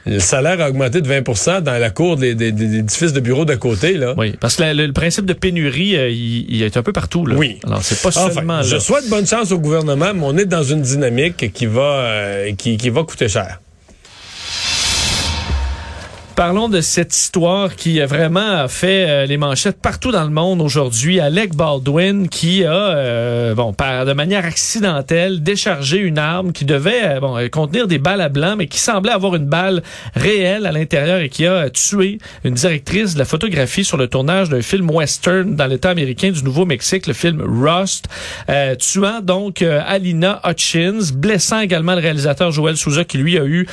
le 0.08 0.20
salaire 0.20 0.60
a 0.60 0.68
augmenté 0.70 1.00
de 1.00 1.08
20% 1.08 1.62
dans 1.62 1.78
la 1.80 1.90
cour 1.90 2.16
des, 2.16 2.36
des, 2.36 2.52
des 2.52 2.76
édifices 2.78 3.12
de 3.12 3.18
bureaux 3.18 3.44
d'à 3.44 3.56
côté, 3.56 3.94
là. 3.94 4.14
Oui, 4.16 4.34
parce 4.40 4.54
que 4.54 4.62
la- 4.62 4.72
le, 4.72 4.92
principe 4.92 5.24
de 5.26 5.32
pénurie, 5.32 5.96
euh, 5.96 6.08
il, 6.08 6.46
il 6.48 6.62
est 6.62 6.76
un 6.76 6.82
peu 6.84 6.92
partout. 6.92 7.26
Là. 7.26 7.34
Oui. 7.36 7.58
Alors, 7.66 7.82
c'est 7.82 8.00
pas 8.00 8.10
Enfin, 8.10 8.30
seulement 8.32 8.62
je 8.62 8.78
souhaite 8.78 9.08
bonne 9.08 9.26
chance 9.26 9.50
au 9.50 9.58
gouvernement, 9.58 10.14
mais 10.14 10.22
on 10.22 10.36
est 10.38 10.44
dans 10.46 10.62
une 10.62 10.80
dynamique 10.82 11.52
qui 11.52 11.66
va, 11.66 11.80
euh, 11.82 12.52
qui, 12.56 12.76
qui 12.76 12.88
va 12.90 13.02
coûter 13.02 13.26
cher. 13.28 13.60
Parlons 16.36 16.68
de 16.68 16.82
cette 16.82 17.14
histoire 17.14 17.76
qui 17.76 17.98
a 17.98 18.04
vraiment 18.04 18.68
fait 18.68 19.08
euh, 19.08 19.24
les 19.24 19.38
manchettes 19.38 19.80
partout 19.80 20.12
dans 20.12 20.24
le 20.24 20.28
monde 20.28 20.60
aujourd'hui. 20.60 21.18
Alec 21.18 21.54
Baldwin 21.54 22.28
qui 22.28 22.62
a, 22.62 22.74
euh, 22.74 23.54
bon, 23.54 23.72
par, 23.72 24.04
de 24.04 24.12
manière 24.12 24.44
accidentelle, 24.44 25.42
déchargé 25.42 25.96
une 25.96 26.18
arme 26.18 26.52
qui 26.52 26.66
devait 26.66 27.00
euh, 27.04 27.20
bon, 27.20 27.38
euh, 27.38 27.48
contenir 27.48 27.86
des 27.86 27.96
balles 27.96 28.20
à 28.20 28.28
blanc, 28.28 28.54
mais 28.54 28.66
qui 28.66 28.78
semblait 28.78 29.12
avoir 29.12 29.34
une 29.34 29.46
balle 29.46 29.82
réelle 30.14 30.66
à 30.66 30.72
l'intérieur 30.72 31.20
et 31.20 31.30
qui 31.30 31.46
a 31.46 31.70
tué 31.70 32.18
une 32.44 32.52
directrice 32.52 33.14
de 33.14 33.18
la 33.18 33.24
photographie 33.24 33.82
sur 33.82 33.96
le 33.96 34.06
tournage 34.06 34.50
d'un 34.50 34.60
film 34.60 34.90
western 34.90 35.56
dans 35.56 35.66
l'État 35.66 35.88
américain 35.88 36.32
du 36.32 36.44
Nouveau-Mexique, 36.44 37.06
le 37.06 37.14
film 37.14 37.40
Rust, 37.40 38.08
euh, 38.50 38.74
tuant 38.74 39.22
donc 39.22 39.62
Alina 39.62 40.42
Hutchins, 40.44 41.14
blessant 41.14 41.60
également 41.60 41.94
le 41.94 42.02
réalisateur 42.02 42.50
Joel 42.50 42.76
Souza 42.76 43.04
qui 43.04 43.16
lui 43.16 43.38
a 43.38 43.44
eu 43.46 43.66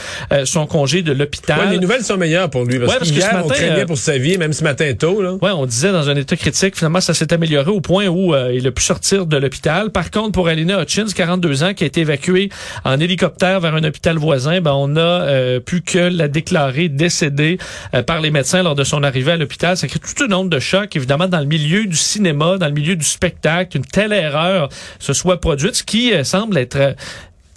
son 0.46 0.66
congé 0.66 1.02
de 1.02 1.12
l'hôpital. 1.12 1.70
Les 1.70 1.78
nouvelles 1.78 2.04
sont 2.06 2.16
meilleures 2.16 2.53
pour 2.54 2.66
lui, 2.66 2.78
parce, 2.78 2.92
Ouais, 2.92 2.98
parce 3.00 3.12
que 3.12 3.20
ce 3.20 3.28
on 3.32 3.34
matin, 3.34 3.54
craignait 3.56 3.82
euh, 3.82 3.86
pour 3.86 3.98
sa 3.98 4.18
vie, 4.20 4.38
même 4.38 4.54
ce 4.54 4.64
matin 4.64 4.94
tôt, 4.94 5.22
là. 5.24 5.34
Ouais, 5.42 5.50
on 5.52 5.66
disait 5.66 5.92
dans 5.92 6.08
un 6.08 6.16
état 6.16 6.36
critique. 6.36 6.78
Finalement, 6.78 7.02
ça 7.02 7.16
s'est 7.16 7.34
amélioré 7.34 7.72
au 7.72 7.82
point 7.82 8.08
où 8.08 8.36
euh, 8.36 8.54
il 8.54 8.68
a 8.68 8.72
pu 8.72 8.84
sortir 8.84 9.26
de 9.26 9.38
l'hôpital. 9.38 9.90
Par 9.90 10.12
contre, 10.12 10.34
pour 10.34 10.48
Alina 10.48 10.82
Hutchins, 10.82 11.08
42 11.14 11.64
ans, 11.64 11.74
qui 11.74 11.84
a 11.84 11.88
été 11.88 12.02
évacuée 12.02 12.50
en 12.86 13.00
hélicoptère 13.00 13.60
vers 13.60 13.74
un 13.74 13.84
hôpital 13.84 14.18
voisin, 14.18 14.62
ben 14.62 14.74
on 14.76 14.96
a 14.96 15.00
euh, 15.00 15.60
pu 15.60 15.82
que 15.82 15.98
la 15.98 16.28
déclarer 16.28 16.90
décédée 16.90 17.58
euh, 17.96 18.04
par 18.04 18.22
les 18.22 18.30
médecins 18.30 18.62
lors 18.62 18.76
de 18.76 18.84
son 18.84 19.02
arrivée 19.02 19.32
à 19.32 19.38
l'hôpital. 19.38 19.76
Ça 19.76 19.88
crée 19.88 20.00
tout 20.00 20.24
un 20.24 20.28
nombre 20.28 20.52
de 20.52 20.60
chocs, 20.60 20.96
évidemment, 20.96 21.28
dans 21.28 21.40
le 21.40 21.48
milieu 21.48 21.86
du 21.86 21.98
cinéma, 21.98 22.60
dans 22.60 22.68
le 22.68 22.74
milieu 22.74 22.96
du 22.96 23.06
spectacle, 23.06 23.78
une 23.78 23.86
telle 23.86 24.14
erreur 24.14 24.70
se 25.00 25.14
soit 25.14 25.42
produite, 25.42 25.76
ce 25.76 25.84
qui 25.84 26.12
semble 26.24 26.60
être 26.60 26.96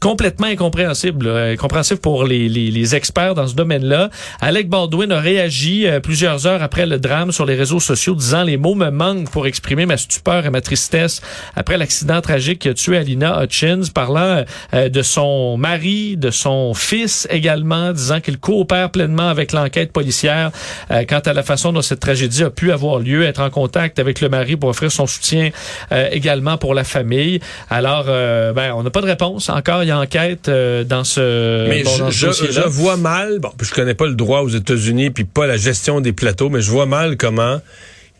complètement 0.06 0.46
incompréhensible, 0.46 1.26
là, 1.26 1.46
incompréhensible 1.46 1.98
pour 1.98 2.22
les, 2.22 2.48
les, 2.48 2.70
les 2.70 2.94
experts 2.94 3.34
dans 3.34 3.48
ce 3.48 3.56
domaine-là. 3.56 4.08
Alec 4.40 4.68
Baldwin 4.68 5.10
a 5.10 5.18
réagi 5.18 5.84
euh, 5.84 5.98
plusieurs 5.98 6.46
heures 6.46 6.62
après 6.62 6.86
le 6.86 7.00
drame 7.00 7.32
sur 7.32 7.44
les 7.44 7.56
réseaux 7.56 7.80
sociaux, 7.80 8.14
disant 8.14 8.44
les 8.44 8.56
mots 8.56 8.76
me 8.76 8.90
manquent 8.90 9.28
pour 9.30 9.48
exprimer 9.48 9.84
ma 9.84 9.96
stupeur 9.96 10.46
et 10.46 10.50
ma 10.50 10.60
tristesse 10.60 11.22
après 11.56 11.76
l'accident 11.76 12.20
tragique 12.20 12.60
qui 12.60 12.68
a 12.68 12.74
tué 12.74 12.98
Alina 12.98 13.42
Hutchins, 13.42 13.80
parlant 13.92 14.44
euh, 14.74 14.88
de 14.88 15.02
son 15.02 15.56
mari, 15.56 16.16
de 16.16 16.30
son 16.30 16.72
fils 16.72 17.26
également, 17.28 17.92
disant 17.92 18.20
qu'il 18.20 18.38
coopère 18.38 18.90
pleinement 18.92 19.28
avec 19.28 19.50
l'enquête 19.50 19.90
policière 19.92 20.52
euh, 20.92 21.02
quant 21.08 21.18
à 21.18 21.32
la 21.32 21.42
façon 21.42 21.72
dont 21.72 21.82
cette 21.82 21.98
tragédie 21.98 22.44
a 22.44 22.50
pu 22.50 22.70
avoir 22.70 23.00
lieu, 23.00 23.24
être 23.24 23.40
en 23.40 23.50
contact 23.50 23.98
avec 23.98 24.20
le 24.20 24.28
mari 24.28 24.54
pour 24.54 24.68
offrir 24.68 24.92
son 24.92 25.08
soutien 25.08 25.50
euh, 25.90 26.08
également 26.12 26.58
pour 26.58 26.74
la 26.74 26.84
famille. 26.84 27.40
Alors, 27.70 28.04
euh, 28.06 28.52
ben, 28.52 28.72
on 28.72 28.84
n'a 28.84 28.90
pas 28.90 29.00
de 29.00 29.06
réponse 29.06 29.48
encore. 29.48 29.82
Il 29.82 29.88
y 29.88 29.90
a 29.90 29.95
enquête 29.96 30.48
euh, 30.48 30.84
dans 30.84 31.04
ce, 31.04 31.68
Mais 31.68 31.82
bon, 31.82 32.10
je, 32.10 32.30
ce 32.30 32.46
je, 32.46 32.52
je 32.52 32.60
vois 32.60 32.96
mal, 32.96 33.38
bon, 33.38 33.50
je 33.60 33.72
connais 33.72 33.94
pas 33.94 34.06
le 34.06 34.14
droit 34.14 34.40
aux 34.40 34.48
États-Unis 34.48 35.10
puis 35.10 35.24
pas 35.24 35.46
la 35.46 35.56
gestion 35.56 36.00
des 36.00 36.12
plateaux, 36.12 36.48
mais 36.48 36.60
je 36.60 36.70
vois 36.70 36.86
mal 36.86 37.16
comment 37.16 37.60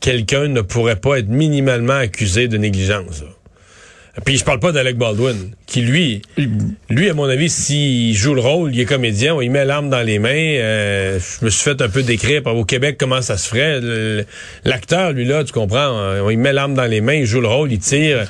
quelqu'un 0.01 0.49
ne 0.49 0.61
pourrait 0.61 0.97
pas 0.97 1.19
être 1.19 1.29
minimalement 1.29 1.95
accusé 1.95 2.49
de 2.49 2.57
négligence. 2.57 3.25
Puis 4.25 4.39
je 4.39 4.45
parle 4.45 4.61
pas 4.61 4.73
d'Alec 4.73 4.97
Baldwin, 4.97 5.51
qui 5.67 5.83
lui, 5.83 6.23
lui 6.89 7.11
à 7.11 7.15
mon 7.15 7.29
avis, 7.29 7.51
s'il 7.51 8.15
joue 8.15 8.35
le 8.35 8.41
rôle, 8.41 8.75
il 8.75 8.81
est 8.81 8.87
comédien, 8.87 9.35
on 9.35 9.43
y 9.43 9.51
met 9.51 9.67
l'arme 9.67 9.91
dans 9.91 10.01
les 10.01 10.19
mains. 10.19 10.31
euh, 10.31 11.19
je 11.19 11.45
me 11.45 11.51
suis 11.51 11.63
fait 11.63 11.83
un 11.83 11.91
peu 11.91 12.03
décrire 12.03 12.43
par 12.43 12.57
au 12.57 12.65
Québec 12.65 12.97
comment 12.99 13.21
ça 13.21 13.37
se 13.37 13.47
ferait. 13.47 13.79
L'acteur, 14.65 15.13
lui 15.13 15.27
là, 15.27 15.45
tu 15.45 15.53
comprends, 15.53 15.91
on 16.23 16.31
y 16.31 16.37
met 16.37 16.55
l'arme 16.55 16.75
dans 16.75 16.87
les 16.87 17.03
mains, 17.03 17.15
il 17.15 17.27
joue 17.27 17.43
le 17.43 17.49
rôle, 17.49 17.71
il 17.71 17.79
tire. 17.79 18.27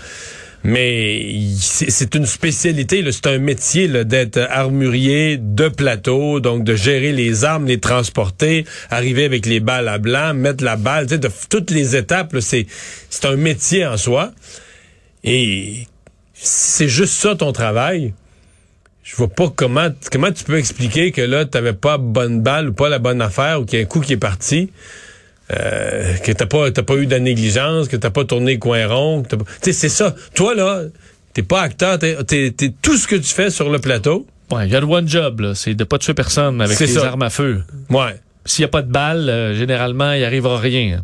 Mais 0.64 1.32
c'est 1.58 2.14
une 2.14 2.26
spécialité, 2.26 3.04
c'est 3.12 3.26
un 3.28 3.38
métier 3.38 3.88
d'être 4.04 4.38
armurier 4.50 5.36
de 5.40 5.68
plateau, 5.68 6.40
donc 6.40 6.64
de 6.64 6.74
gérer 6.74 7.12
les 7.12 7.44
armes, 7.44 7.66
les 7.66 7.78
transporter, 7.78 8.64
arriver 8.90 9.24
avec 9.24 9.46
les 9.46 9.60
balles 9.60 9.88
à 9.88 9.98
blanc, 9.98 10.34
mettre 10.34 10.64
la 10.64 10.76
balle, 10.76 11.06
tu 11.06 11.18
de 11.18 11.30
toutes 11.48 11.70
les 11.70 11.94
étapes, 11.94 12.36
c'est 12.40 12.66
un 13.24 13.36
métier 13.36 13.86
en 13.86 13.96
soi. 13.96 14.32
Et 15.22 15.86
c'est 16.34 16.88
juste 16.88 17.14
ça 17.14 17.34
ton 17.34 17.52
travail. 17.52 18.14
Je 19.02 19.14
vois 19.14 19.28
pas 19.28 19.48
comment 19.54 19.88
comment 20.10 20.32
tu 20.32 20.42
peux 20.42 20.58
expliquer 20.58 21.12
que 21.12 21.20
là 21.20 21.44
t'avais 21.44 21.72
pas 21.72 21.96
bonne 21.96 22.42
balle 22.42 22.70
ou 22.70 22.72
pas 22.72 22.88
la 22.88 22.98
bonne 22.98 23.22
affaire 23.22 23.60
ou 23.60 23.64
qu'il 23.64 23.78
y 23.78 23.82
a 23.82 23.84
un 23.84 23.88
coup 23.88 24.00
qui 24.00 24.14
est 24.14 24.16
parti. 24.16 24.70
Euh, 25.54 26.14
que 26.24 26.32
t'as 26.32 26.46
pas 26.46 26.70
t'as 26.72 26.82
pas 26.82 26.94
eu 26.96 27.06
de 27.06 27.16
négligence, 27.16 27.86
que 27.88 27.96
t'as 27.96 28.10
pas 28.10 28.24
tourné 28.24 28.54
le 28.54 28.58
coin 28.58 28.84
rond, 28.88 29.22
que 29.22 29.28
t'as 29.28 29.36
pas- 29.36 29.44
tu 29.44 29.50
sais 29.62 29.72
c'est 29.72 29.88
ça. 29.88 30.14
Toi 30.34 30.54
là, 30.56 30.82
t'es 31.34 31.42
pas 31.42 31.62
acteur, 31.62 31.98
t'es, 32.00 32.16
t'es, 32.24 32.50
t'es 32.50 32.72
tout 32.82 32.96
ce 32.96 33.06
que 33.06 33.14
tu 33.14 33.32
fais 33.32 33.50
sur 33.50 33.70
le 33.70 33.78
plateau. 33.78 34.26
Ouais, 34.50 34.66
il 34.66 34.72
y 34.72 34.76
a 34.76 34.80
le 34.80 34.86
one 34.86 35.08
job, 35.08 35.40
là, 35.40 35.54
c'est 35.54 35.74
de 35.74 35.84
pas 35.84 35.98
tuer 35.98 36.14
personne 36.14 36.60
avec 36.60 36.76
des 36.78 36.98
armes 36.98 37.22
à 37.22 37.30
feu. 37.30 37.62
Ouais. 37.90 38.16
S'il 38.44 38.62
y 38.62 38.64
a 38.64 38.68
pas 38.68 38.82
de 38.82 38.90
balles, 38.90 39.28
euh, 39.28 39.54
généralement, 39.56 40.12
il 40.12 40.24
arrivera 40.24 40.58
rien. 40.58 41.02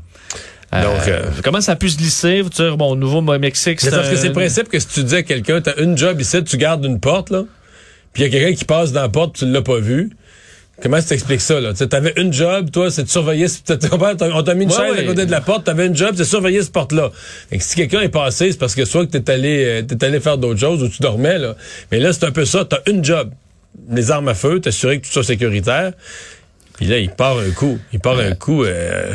Euh, 0.75 0.83
Donc, 0.83 1.07
euh, 1.09 1.23
comment 1.45 1.61
ça 1.61 1.73
a 1.73 1.77
pu 1.77 1.91
se 1.91 1.99
glisser? 1.99 2.41
Vous 2.41 2.49
dire, 2.51 2.77
bon, 2.77 2.93
au 2.93 2.97
Nouveau-Mexique, 2.97 3.81
C'est 3.81 3.91
parce 3.91 4.09
que 4.09 4.17
c'est 4.17 4.29
le 4.29 4.33
principe 4.33 4.69
que 4.69 4.79
si 4.79 4.87
tu 4.89 5.05
dis 5.05 5.17
à 5.17 5.23
quelqu'un, 5.23 5.61
t'as 5.61 5.75
une 5.77 5.99
job 5.99 6.21
ici, 6.21 6.43
tu 6.45 6.57
gardes 6.57 6.85
une 6.85 6.99
porte, 6.99 7.31
là, 7.31 7.43
puis 8.13 8.23
il 8.23 8.27
y 8.27 8.29
a 8.29 8.41
quelqu'un 8.41 8.57
qui 8.57 8.65
passe 8.65 8.91
dans 8.93 9.03
la 9.03 9.09
porte, 9.09 9.37
tu 9.37 9.47
l'as 9.47 9.63
pas 9.63 9.79
vu. 9.79 10.11
Comment 10.81 10.99
tu 11.01 11.05
t'expliques 11.07 11.41
ça, 11.43 11.61
là? 11.61 11.75
Tu 11.75 11.85
avais 11.95 12.13
une 12.17 12.33
job, 12.33 12.71
toi, 12.71 12.91
c'est 12.91 13.05
de 13.05 13.09
surveiller, 13.09 13.47
on 13.69 14.43
t'a 14.43 14.55
mis 14.55 14.65
une 14.65 14.71
Ouais, 14.71 14.77
chaise 14.77 14.93
à 14.93 14.97
ouais. 15.01 15.05
côté 15.05 15.27
de 15.27 15.31
la 15.31 15.41
porte, 15.41 15.65
t'avais 15.65 15.87
une 15.87 15.95
job, 15.95 16.11
c'est 16.13 16.21
de 16.21 16.25
surveiller 16.25 16.63
cette 16.63 16.73
porte-là. 16.73 17.11
Que 17.51 17.59
si 17.61 17.77
quelqu'un 17.77 18.01
est 18.01 18.09
passé, 18.09 18.51
c'est 18.53 18.59
parce 18.59 18.75
que 18.75 18.85
soit 18.85 19.07
que 19.07 19.17
t'es 19.17 19.31
allé, 19.31 19.65
euh, 19.65 19.83
t'es 19.83 20.03
allé 20.05 20.19
faire 20.19 20.39
d'autres 20.39 20.59
choses 20.61 20.83
ou 20.83 20.89
tu 20.89 21.01
dormais, 21.03 21.39
là. 21.39 21.55
Mais 21.93 21.99
là, 22.01 22.13
c'est 22.13 22.25
un 22.25 22.31
peu 22.33 22.45
ça, 22.45 22.65
t'as 22.65 22.79
une 22.91 23.05
job. 23.05 23.31
Les 23.91 24.11
armes 24.11 24.29
à 24.29 24.35
feu, 24.35 24.61
t'assurer 24.61 25.01
que 25.01 25.07
tout 25.07 25.13
soit 25.13 25.25
sécuritaire. 25.25 25.93
Puis 26.77 26.87
là, 26.87 26.99
il 26.99 27.11
part 27.11 27.39
un 27.39 27.51
coup. 27.51 27.79
Il 27.93 28.01
part 28.01 28.19
un 28.19 28.33
coup, 28.35 28.65
euh, 28.65 29.13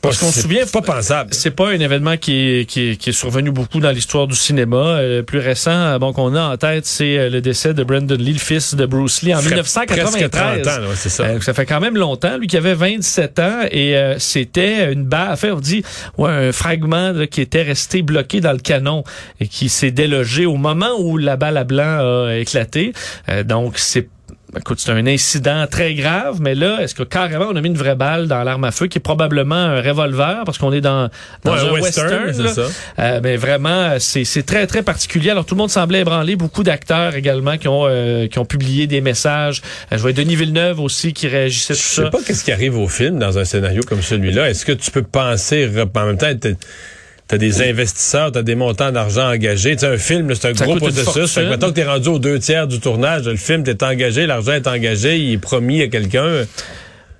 Parce 0.00 0.18
qu'on 0.18 0.30
se 0.30 0.42
souvient- 0.42 0.64
pas 0.66 0.80
pensable. 0.82 1.34
C'est 1.34 1.50
pas 1.50 1.68
un 1.70 1.80
événement 1.80 2.16
qui 2.16 2.32
est, 2.60 2.64
qui 2.68 2.90
est, 2.90 2.96
qui 2.96 3.10
est 3.10 3.12
survenu 3.12 3.50
beaucoup 3.50 3.80
dans 3.80 3.90
l'histoire 3.90 4.26
du 4.26 4.36
cinéma. 4.36 4.76
Euh, 4.76 5.16
Le 5.18 5.22
plus 5.22 5.38
récent, 5.38 5.70
euh, 5.72 5.98
bon, 5.98 6.12
qu'on 6.12 6.34
a 6.34 6.42
en 6.52 6.56
tête, 6.56 6.86
c'est 6.86 7.18
euh, 7.18 7.30
le 7.30 7.40
décès 7.40 7.74
de 7.74 7.82
Brandon 7.84 8.16
Lee, 8.18 8.32
le 8.34 8.38
fils 8.38 8.74
de 8.74 8.86
Bruce 8.86 9.22
Lee, 9.22 9.34
en 9.34 9.38
Presque 9.38 9.52
1993. 9.52 10.30
30 10.62 10.66
ans, 10.78 10.80
là, 10.88 10.94
ça. 10.96 11.22
Euh, 11.24 11.40
ça 11.40 11.52
fait 11.54 11.66
quand 11.66 11.80
même 11.80 11.96
longtemps. 11.96 12.36
Lui 12.38 12.46
qui 12.46 12.56
avait 12.56 12.74
27 12.74 13.38
ans 13.38 13.60
et 13.70 13.96
euh, 13.96 14.18
c'était 14.18 14.92
une 14.92 15.04
balle. 15.04 15.30
Enfin, 15.32 15.50
on 15.52 15.60
dit 15.60 15.82
ouais, 16.18 16.30
un 16.30 16.52
fragment 16.52 17.12
là, 17.12 17.26
qui 17.26 17.40
était 17.40 17.62
resté 17.62 18.02
bloqué 18.02 18.40
dans 18.40 18.52
le 18.52 18.58
canon 18.58 19.04
et 19.40 19.48
qui 19.48 19.68
s'est 19.68 19.90
délogé 19.90 20.46
au 20.46 20.56
moment 20.56 20.92
où 20.98 21.18
la 21.18 21.36
balle 21.36 21.56
à 21.56 21.64
blanc 21.64 22.26
a 22.28 22.36
éclaté. 22.36 22.92
Euh, 23.28 23.42
donc 23.42 23.74
c'est 23.78 24.08
Écoute, 24.56 24.80
c'est 24.80 24.92
un 24.92 25.06
incident 25.06 25.66
très 25.70 25.94
grave, 25.94 26.38
mais 26.40 26.54
là, 26.54 26.80
est-ce 26.80 26.94
que 26.94 27.02
carrément 27.02 27.46
on 27.50 27.56
a 27.56 27.60
mis 27.60 27.68
une 27.68 27.76
vraie 27.76 27.94
balle 27.94 28.28
dans 28.28 28.42
l'arme 28.44 28.64
à 28.64 28.70
feu 28.70 28.86
qui 28.86 28.98
est 28.98 29.00
probablement 29.00 29.54
un 29.54 29.80
revolver 29.82 30.42
parce 30.46 30.58
qu'on 30.58 30.72
est 30.72 30.80
dans, 30.80 31.08
dans 31.44 31.52
Ouais, 31.54 31.60
un 31.60 31.72
western, 31.72 32.32
ça. 32.48 32.62
Euh, 32.98 33.20
mais 33.22 33.36
vraiment, 33.36 33.94
c'est 33.98 34.24
c'est 34.24 34.42
très 34.42 34.66
très 34.66 34.82
particulier. 34.82 35.30
Alors 35.30 35.44
tout 35.44 35.54
le 35.54 35.58
monde 35.58 35.70
semblait 35.70 36.00
ébranlé, 36.00 36.36
beaucoup 36.36 36.62
d'acteurs 36.62 37.14
également 37.14 37.56
qui 37.58 37.68
ont 37.68 37.84
euh, 37.86 38.26
qui 38.28 38.38
ont 38.38 38.44
publié 38.44 38.86
des 38.86 39.00
messages. 39.00 39.62
Euh, 39.92 39.96
je 39.96 40.02
vois 40.02 40.12
Denis 40.12 40.36
Villeneuve 40.36 40.80
aussi 40.80 41.12
qui 41.12 41.28
réagissait 41.28 41.74
Je 41.74 41.80
tout 41.80 41.86
sais 41.88 42.02
ça. 42.04 42.10
pas 42.10 42.18
qu'est-ce 42.26 42.44
qui 42.44 42.52
arrive 42.52 42.78
au 42.78 42.88
film 42.88 43.18
dans 43.18 43.38
un 43.38 43.44
scénario 43.44 43.82
comme 43.82 44.02
celui-là. 44.02 44.48
Est-ce 44.50 44.64
que 44.64 44.72
tu 44.72 44.90
peux 44.90 45.02
penser 45.02 45.68
en 45.94 46.06
même 46.06 46.18
temps 46.18 46.26
t'as 47.28 47.38
des 47.38 47.62
investisseurs, 47.62 48.32
t'as 48.32 48.42
des 48.42 48.54
montants 48.54 48.92
d'argent 48.92 49.30
engagés. 49.32 49.72
Tu 49.76 49.80
sais, 49.80 49.86
un 49.86 49.98
film, 49.98 50.34
c'est 50.34 50.48
un 50.50 50.54
Ça 50.54 50.64
gros 50.66 50.76
processus. 50.76 51.32
Fait 51.32 51.42
que 51.44 51.48
mettons 51.50 51.68
que 51.68 51.74
t'es 51.74 51.84
rendu 51.84 52.08
aux 52.08 52.18
deux 52.18 52.38
tiers 52.38 52.66
du 52.66 52.80
tournage, 52.80 53.24
le 53.24 53.36
film, 53.36 53.62
t'es 53.64 53.82
engagé, 53.82 54.26
l'argent 54.26 54.52
est 54.52 54.66
engagé, 54.66 55.18
il 55.18 55.32
est 55.34 55.38
promis 55.38 55.82
à 55.82 55.88
quelqu'un. 55.88 56.44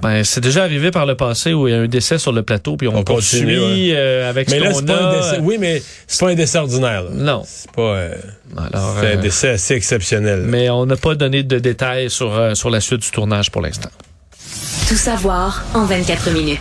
Ben, 0.02 0.22
c'est 0.22 0.42
déjà 0.42 0.64
arrivé 0.64 0.90
par 0.90 1.06
le 1.06 1.14
passé 1.14 1.54
où 1.54 1.66
il 1.66 1.70
y 1.70 1.74
a 1.74 1.80
un 1.80 1.86
décès 1.86 2.18
sur 2.18 2.32
le 2.32 2.42
plateau, 2.42 2.76
puis 2.76 2.88
on, 2.88 2.96
On 2.96 3.04
continue, 3.04 3.56
euh, 3.94 4.28
avec 4.28 4.50
Mais 4.50 4.58
ce 4.58 4.82
qu'on 4.82 4.88
un 4.92 4.96
a. 4.96 5.16
décès. 5.16 5.38
Oui, 5.40 5.56
mais 5.58 5.82
c'est 6.06 6.20
pas 6.20 6.30
un 6.30 6.34
décès 6.34 6.58
ordinaire. 6.58 7.04
là. 7.04 7.10
Non. 7.12 7.42
C'est 7.46 7.70
pas. 7.70 7.80
euh, 7.82 8.14
c'est 8.54 9.06
euh, 9.06 9.14
un 9.14 9.16
décès 9.16 9.48
assez 9.50 9.74
exceptionnel. 9.74 10.40
là. 10.40 10.46
mais 10.46 10.68
on 10.68 10.84
n'a 10.84 10.96
pas 10.96 11.14
donné 11.14 11.42
de 11.42 11.58
détails 11.58 12.10
sur, 12.10 12.34
euh, 12.34 12.54
sur 12.54 12.68
la 12.68 12.80
suite 12.82 13.00
du 13.00 13.10
tournage 13.10 13.50
pour 13.50 13.62
l'instant. 13.62 13.88
Tout 14.88 14.96
savoir 14.96 15.64
en 15.72 15.86
24 15.86 16.30
minutes. 16.32 16.60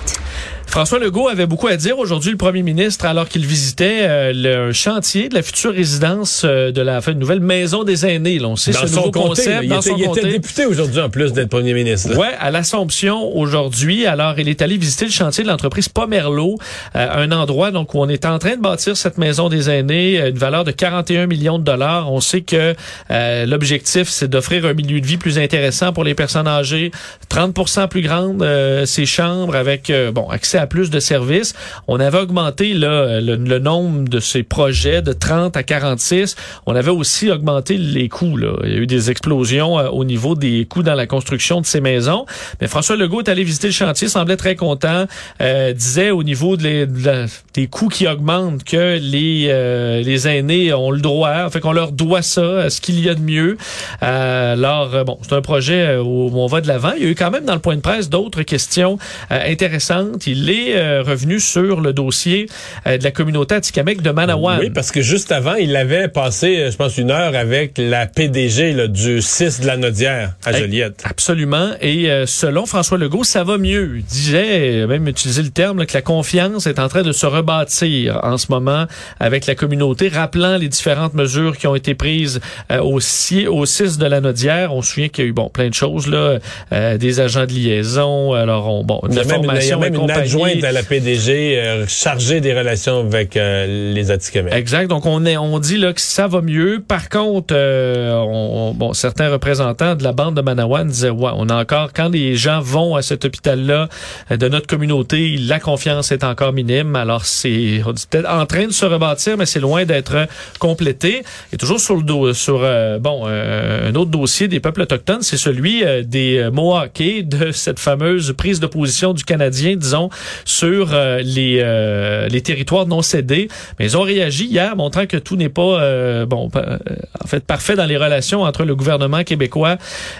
François 0.67 0.97
Legault 0.97 1.27
avait 1.27 1.45
beaucoup 1.45 1.67
à 1.67 1.77
dire 1.77 1.99
aujourd'hui, 1.99 2.31
le 2.31 2.37
premier 2.37 2.63
ministre, 2.63 3.05
alors 3.05 3.29
qu'il 3.29 3.45
visitait 3.45 3.99
euh, 4.01 4.31
le 4.33 4.73
chantier 4.73 5.29
de 5.29 5.35
la 5.35 5.43
future 5.43 5.71
résidence 5.71 6.43
euh, 6.45 6.71
de 6.71 6.81
la 6.81 6.97
enfin, 6.97 7.13
nouvelle 7.13 7.41
maison 7.41 7.83
des 7.83 8.05
aînés. 8.07 8.39
Là, 8.39 8.47
on 8.47 8.55
sait 8.55 8.71
Dans 8.71 8.79
ce 8.79 8.87
son 8.87 8.95
nouveau 8.97 9.11
comté, 9.11 9.27
concept 9.27 9.47
là, 9.49 9.61
il, 9.61 9.73
était, 9.73 9.81
son 9.81 9.97
il 9.97 10.01
était 10.01 10.07
comté. 10.07 10.31
député 10.31 10.65
aujourd'hui 10.65 10.99
en 11.01 11.09
plus 11.09 11.31
d'être 11.33 11.49
premier 11.49 11.73
ministre. 11.73 12.09
là. 12.09 12.17
Ouais, 12.17 12.31
à 12.39 12.49
l'Assomption 12.49 13.35
aujourd'hui. 13.37 14.07
Alors, 14.07 14.39
il 14.39 14.49
est 14.49 14.61
allé 14.63 14.77
visiter 14.77 15.05
le 15.05 15.11
chantier 15.11 15.43
de 15.43 15.49
l'entreprise 15.49 15.89
Pomerlo, 15.89 16.57
euh, 16.95 17.07
un 17.23 17.31
endroit 17.31 17.69
donc 17.69 17.93
où 17.93 17.99
on 17.99 18.09
est 18.09 18.25
en 18.25 18.39
train 18.39 18.55
de 18.55 18.61
bâtir 18.61 18.97
cette 18.97 19.19
maison 19.19 19.49
des 19.49 19.69
aînés, 19.69 20.19
euh, 20.19 20.29
une 20.29 20.37
valeur 20.37 20.63
de 20.63 20.71
41 20.71 21.27
millions 21.27 21.59
de 21.59 21.63
dollars. 21.63 22.11
On 22.11 22.19
sait 22.19 22.41
que 22.41 22.73
euh, 23.11 23.45
l'objectif, 23.45 24.09
c'est 24.09 24.27
d'offrir 24.27 24.65
un 24.65 24.73
milieu 24.73 24.99
de 24.99 25.05
vie 25.05 25.17
plus 25.17 25.37
intéressant 25.37 25.93
pour 25.93 26.03
les 26.03 26.15
personnes 26.15 26.47
âgées, 26.47 26.91
30% 27.29 27.87
plus 27.89 28.01
grande 28.01 28.41
euh, 28.41 28.85
ces 28.85 29.05
chambres 29.05 29.55
avec 29.55 29.89
euh, 29.89 30.11
bon 30.11 30.29
accès 30.29 30.52
à 30.57 30.67
plus 30.67 30.89
de 30.89 30.99
services. 30.99 31.53
On 31.87 31.99
avait 31.99 32.19
augmenté 32.19 32.73
là, 32.73 33.19
le, 33.21 33.35
le 33.35 33.59
nombre 33.59 34.07
de 34.09 34.19
ces 34.19 34.43
projets 34.43 35.01
de 35.01 35.13
30 35.13 35.55
à 35.57 35.63
46. 35.63 36.35
On 36.65 36.75
avait 36.75 36.91
aussi 36.91 37.29
augmenté 37.31 37.77
les 37.77 38.09
coûts. 38.09 38.37
Là. 38.37 38.53
Il 38.63 38.71
y 38.71 38.75
a 38.75 38.77
eu 38.77 38.87
des 38.87 39.09
explosions 39.11 39.79
euh, 39.79 39.89
au 39.89 40.03
niveau 40.05 40.35
des 40.35 40.65
coûts 40.65 40.83
dans 40.83 40.95
la 40.95 41.07
construction 41.07 41.61
de 41.61 41.65
ces 41.65 41.81
maisons. 41.81 42.25
Mais 42.61 42.67
François 42.67 42.95
Legault 42.95 43.21
est 43.21 43.29
allé 43.29 43.43
visiter 43.43 43.67
le 43.67 43.73
chantier, 43.73 44.07
semblait 44.07 44.37
très 44.37 44.55
content. 44.55 45.05
Euh, 45.41 45.73
disait 45.73 46.11
au 46.11 46.23
niveau 46.23 46.57
de 46.57 46.87
la- 47.05 47.25
des 47.53 47.67
coûts 47.67 47.89
qui 47.89 48.07
augmentent 48.07 48.63
que 48.63 48.97
les 48.99 49.47
euh, 49.49 50.01
les 50.01 50.27
aînés 50.27 50.73
ont 50.73 50.91
le 50.91 51.01
droit, 51.01 51.49
fait 51.49 51.59
qu'on 51.59 51.71
leur 51.71 51.91
doit 51.91 52.21
ça, 52.21 52.69
ce 52.69 52.81
qu'il 52.81 52.99
y 52.99 53.09
a 53.09 53.15
de 53.15 53.21
mieux. 53.21 53.57
Euh, 54.01 54.53
alors 54.53 54.93
euh, 54.95 55.03
bon, 55.03 55.17
c'est 55.21 55.33
un 55.33 55.41
projet 55.41 55.97
où 55.97 56.29
on 56.33 56.47
va 56.47 56.61
de 56.61 56.67
l'avant. 56.67 56.91
Il 56.97 57.03
y 57.03 57.07
a 57.07 57.09
eu 57.09 57.15
quand 57.15 57.31
même 57.31 57.45
dans 57.45 57.53
le 57.53 57.59
point 57.59 57.75
de 57.75 57.81
presse 57.81 58.09
d'autres 58.09 58.41
questions 58.43 58.97
intéressantes. 59.29 60.25
Est 60.49 60.75
euh, 60.75 61.01
revenu 61.03 61.39
sur 61.39 61.81
le 61.81 61.93
dossier 61.93 62.47
euh, 62.87 62.97
de 62.97 63.03
la 63.03 63.11
communauté 63.11 63.53
de 63.53 64.11
Manawan. 64.11 64.59
Oui, 64.59 64.69
parce 64.69 64.91
que 64.91 65.01
juste 65.01 65.31
avant, 65.31 65.55
il 65.55 65.75
avait 65.75 66.07
passé, 66.07 66.57
euh, 66.57 66.71
je 66.71 66.77
pense, 66.77 66.97
une 66.97 67.11
heure 67.11 67.35
avec 67.35 67.73
la 67.77 68.05
PDG 68.07 68.73
là, 68.73 68.87
du 68.87 69.21
6 69.21 69.61
de 69.61 69.67
la 69.67 69.77
Nodière 69.77 70.33
à 70.45 70.53
Joliette. 70.53 71.01
Absolument. 71.03 71.71
Et 71.81 72.09
euh, 72.09 72.25
selon 72.25 72.65
François 72.65 72.97
Legault, 72.97 73.23
ça 73.23 73.43
va 73.43 73.57
mieux. 73.57 73.97
Il 73.97 74.03
disait, 74.05 74.87
même 74.87 75.07
utiliser 75.07 75.41
le 75.43 75.49
terme, 75.49 75.79
là, 75.79 75.85
que 75.85 75.93
la 75.93 76.01
confiance 76.01 76.67
est 76.67 76.79
en 76.79 76.87
train 76.87 77.03
de 77.03 77.11
se 77.11 77.25
rebâtir 77.25 78.19
en 78.23 78.37
ce 78.37 78.47
moment 78.49 78.85
avec 79.19 79.45
la 79.45 79.55
communauté, 79.55 80.07
rappelant 80.09 80.57
les 80.57 80.67
différentes 80.69 81.13
mesures 81.13 81.57
qui 81.57 81.67
ont 81.67 81.75
été 81.75 81.93
prises 81.95 82.39
euh, 82.71 82.79
au, 82.81 82.99
si- 82.99 83.47
au 83.47 83.65
6 83.65 83.97
de 83.97 84.05
la 84.05 84.21
Nodière. 84.21 84.73
On 84.73 84.81
se 84.81 84.93
souvient 84.93 85.09
qu'il 85.09 85.23
y 85.25 85.27
a 85.27 85.29
eu 85.29 85.33
bon 85.33 85.49
plein 85.49 85.69
de 85.69 85.73
choses, 85.73 86.07
là, 86.07 86.39
euh, 86.71 86.97
des 86.97 87.19
agents 87.19 87.45
de 87.45 87.51
liaison, 87.53 88.33
alors 88.33 88.67
on, 88.69 88.83
bon, 88.83 88.99
de 89.03 89.09
Il 89.11 89.15
la 89.15 89.23
il 89.23 89.29
formation 89.29 89.79
même 89.79 89.93
et 89.93 89.95
une 89.95 90.01
compagnie. 90.01 90.29
Adjointe 90.35 90.63
à 90.63 90.71
la 90.71 90.83
PDG 90.83 91.59
euh, 91.59 91.85
chargée 91.87 92.41
des 92.41 92.53
relations 92.53 92.99
avec 92.99 93.37
euh, 93.37 93.93
les 93.93 94.11
Atikamekw. 94.11 94.53
Exact. 94.53 94.87
Donc 94.87 95.05
on 95.05 95.25
est, 95.25 95.37
on 95.37 95.59
dit 95.59 95.77
là 95.77 95.93
que 95.93 96.01
ça 96.01 96.27
va 96.27 96.41
mieux. 96.41 96.83
Par 96.87 97.09
contre, 97.09 97.53
euh, 97.55 98.13
on- 98.13 98.69
on- 98.69 98.73
bon, 98.73 98.93
certains 98.93 99.29
représentants 99.29 99.95
de 99.95 100.03
la 100.03 100.11
bande 100.13 100.35
de 100.35 100.41
Manawan 100.41 100.87
disaient 100.87 101.09
ouais, 101.09 101.31
on 101.35 101.49
a 101.49 101.55
encore 101.61 101.91
quand 101.93 102.09
les 102.09 102.35
gens 102.35 102.59
vont 102.61 102.95
à 102.95 103.01
cet 103.01 103.25
hôpital-là 103.25 103.89
euh, 104.31 104.37
de 104.37 104.47
notre 104.47 104.67
communauté, 104.67 105.37
la 105.39 105.59
confiance 105.59 106.11
est 106.11 106.23
encore 106.23 106.53
minime. 106.53 106.95
Alors 106.95 107.25
c'est 107.25 107.81
peut-être 108.09 108.29
en 108.29 108.45
train 108.45 108.67
de 108.67 108.71
se 108.71 108.85
rebâtir, 108.85 109.37
mais 109.37 109.45
c'est 109.45 109.59
loin 109.59 109.85
d'être 109.85 110.27
complété. 110.59 111.23
Et 111.51 111.57
toujours 111.57 111.79
sur 111.79 111.95
le 111.95 112.03
dos, 112.03 112.33
sur 112.33 112.61
euh, 112.63 112.99
bon 112.99 113.23
euh, 113.27 113.89
un 113.89 113.95
autre 113.95 114.11
dossier 114.11 114.47
des 114.47 114.59
peuples 114.59 114.81
autochtones, 114.81 115.21
c'est 115.21 115.37
celui 115.37 115.83
des 116.05 116.49
Mohawkés 116.51 117.23
de 117.23 117.51
cette 117.51 117.79
fameuse 117.79 118.33
prise 118.37 118.59
de 118.59 118.67
position 118.67 119.13
du 119.13 119.23
Canadien, 119.23 119.75
disons, 119.75 120.09
sur 120.45 120.93
euh, 120.93 121.19
les 121.23 121.59
euh, 121.61 122.27
les 122.27 122.41
territoires 122.41 122.85
non 122.85 123.01
cédés. 123.01 123.47
Mais 123.79 123.85
ils 123.85 123.97
ont 123.97 124.01
réagi 124.01 124.45
hier, 124.45 124.75
montrant 124.75 125.05
que 125.05 125.17
tout 125.17 125.35
n'est 125.35 125.49
pas 125.49 125.81
euh, 125.81 126.25
bon, 126.25 126.49
en 126.53 127.27
fait 127.27 127.43
parfait 127.45 127.75
dans 127.75 127.85
les 127.85 127.97
relations 127.97 128.41
entre 128.41 128.63
le 128.63 128.75
gouvernement 128.75 129.23
québécois 129.23 129.77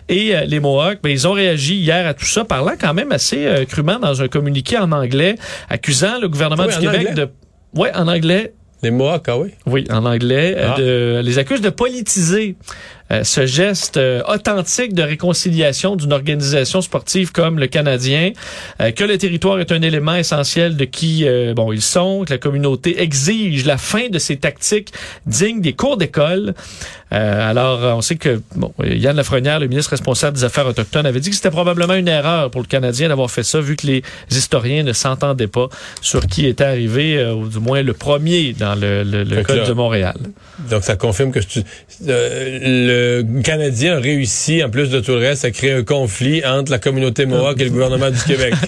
et 0.10 0.34
les 0.46 0.60
Mohawks. 0.60 1.00
Mais 1.04 1.12
ils 1.12 1.28
ont 1.28 1.34
réagi 1.34 1.76
hier 1.76 2.08
à 2.08 2.14
tout 2.14 2.26
ça, 2.26 2.46
parlant 2.46 2.74
quand 2.80 2.94
même 2.94 3.12
assez 3.12 3.46
euh, 3.46 3.66
crûment 3.66 4.00
dans 4.00 4.22
un 4.22 4.28
communiqué 4.28 4.78
en 4.78 4.92
anglais, 4.92 5.36
accusant 5.70 6.20
le 6.20 6.28
gouvernement 6.30 6.66
Oui, 6.68 6.74
du 6.74 6.80
Québec 6.80 7.08
anglais? 7.10 7.14
de 7.14 7.30
ouais 7.80 7.92
en 7.96 8.08
anglais 8.08 8.54
Les 8.84 8.92
Mohawks, 8.92 9.30
ah 9.30 9.38
oui? 9.38 9.50
oui, 9.66 9.86
en 9.90 10.06
anglais, 10.06 10.56
euh, 10.58 10.70
Ah. 10.74 10.78
de, 10.78 11.22
les 11.24 11.40
accuse 11.40 11.62
de 11.62 11.70
politiser 11.70 12.56
euh, 13.12 13.24
ce 13.24 13.46
geste 13.46 13.98
euh, 13.98 14.22
authentique 14.28 14.94
de 14.94 15.04
réconciliation 15.04 15.96
d'une 15.96 16.14
organisation 16.14 16.82
sportive 16.82 17.32
comme 17.32 17.60
le 17.60 17.68
Canadien, 17.68 18.32
euh, 18.82 18.92
que 18.92 19.04
le 19.04 19.18
territoire 19.18 19.60
est 19.60 19.72
un 19.72 19.82
élément 19.82 20.16
essentiel 20.16 20.78
de 20.78 20.86
qui 20.86 21.26
euh, 21.28 21.54
bon 21.54 21.72
ils 21.72 21.82
sont, 21.82 22.24
que 22.26 22.32
la 22.34 22.38
communauté 22.40 23.02
exige 23.02 23.66
la 23.66 23.78
fin 23.78 24.10
de 24.10 24.20
ces 24.20 24.38
tactiques 24.38 24.94
dignes 25.26 25.62
des 25.62 25.74
cours 25.74 25.98
d'école. 25.98 26.54
Euh, 27.14 27.50
alors, 27.52 27.84
euh, 27.84 27.94
on 27.94 28.02
sait 28.02 28.16
que 28.16 28.42
bon, 28.56 28.74
Yann 28.84 29.16
Lafrenière, 29.16 29.60
le 29.60 29.68
ministre 29.68 29.92
responsable 29.92 30.36
des 30.36 30.46
Affaires 30.46 30.66
autochtones, 30.66 31.06
avait 31.06 31.20
dit 31.20 31.30
que 31.30 31.36
c'était 31.36 31.52
probablement 31.52 31.94
une 31.94 32.08
erreur 32.08 32.50
pour 32.50 32.62
le 32.62 32.68
Canadien 32.68 33.10
d'avoir 33.10 33.30
fait 33.30 33.44
ça, 33.44 33.60
vu 33.60 33.76
que 33.76 33.86
les 33.86 34.02
historiens 34.32 34.82
ne 34.82 34.94
s'entendaient 34.94 35.46
pas 35.48 35.68
sur 36.02 36.26
qui 36.26 36.48
était 36.48 36.64
arrivé, 36.64 37.18
euh, 37.20 37.34
ou 37.36 37.48
du 37.48 37.60
moins 37.60 37.84
le 37.84 37.94
premier 37.94 38.54
dans 38.54 38.73
le, 38.76 39.44
code 39.44 39.58
là- 39.58 39.68
de 39.68 39.74
Montréal. 39.74 40.16
Donc, 40.70 40.84
ça 40.84 40.96
confirme 40.96 41.32
que 41.32 41.40
tu- 41.40 41.62
euh, 42.08 43.22
le 43.24 43.42
Canadien 43.42 43.98
a 43.98 44.00
réussi, 44.00 44.64
en 44.64 44.70
plus 44.70 44.90
de 44.90 45.00
tout 45.00 45.12
le 45.12 45.18
reste, 45.20 45.46
à 45.46 45.52
créer 45.52 45.72
un 45.74 45.84
conflit 45.84 46.46
entre 46.46 46.72
la 46.72 46.80
communauté 46.80 47.26
Mohawk 47.26 47.60
et 47.60 47.66
le 47.66 47.70
gouvernement 47.72 48.10
du 48.10 48.22
Québec. 48.24 48.54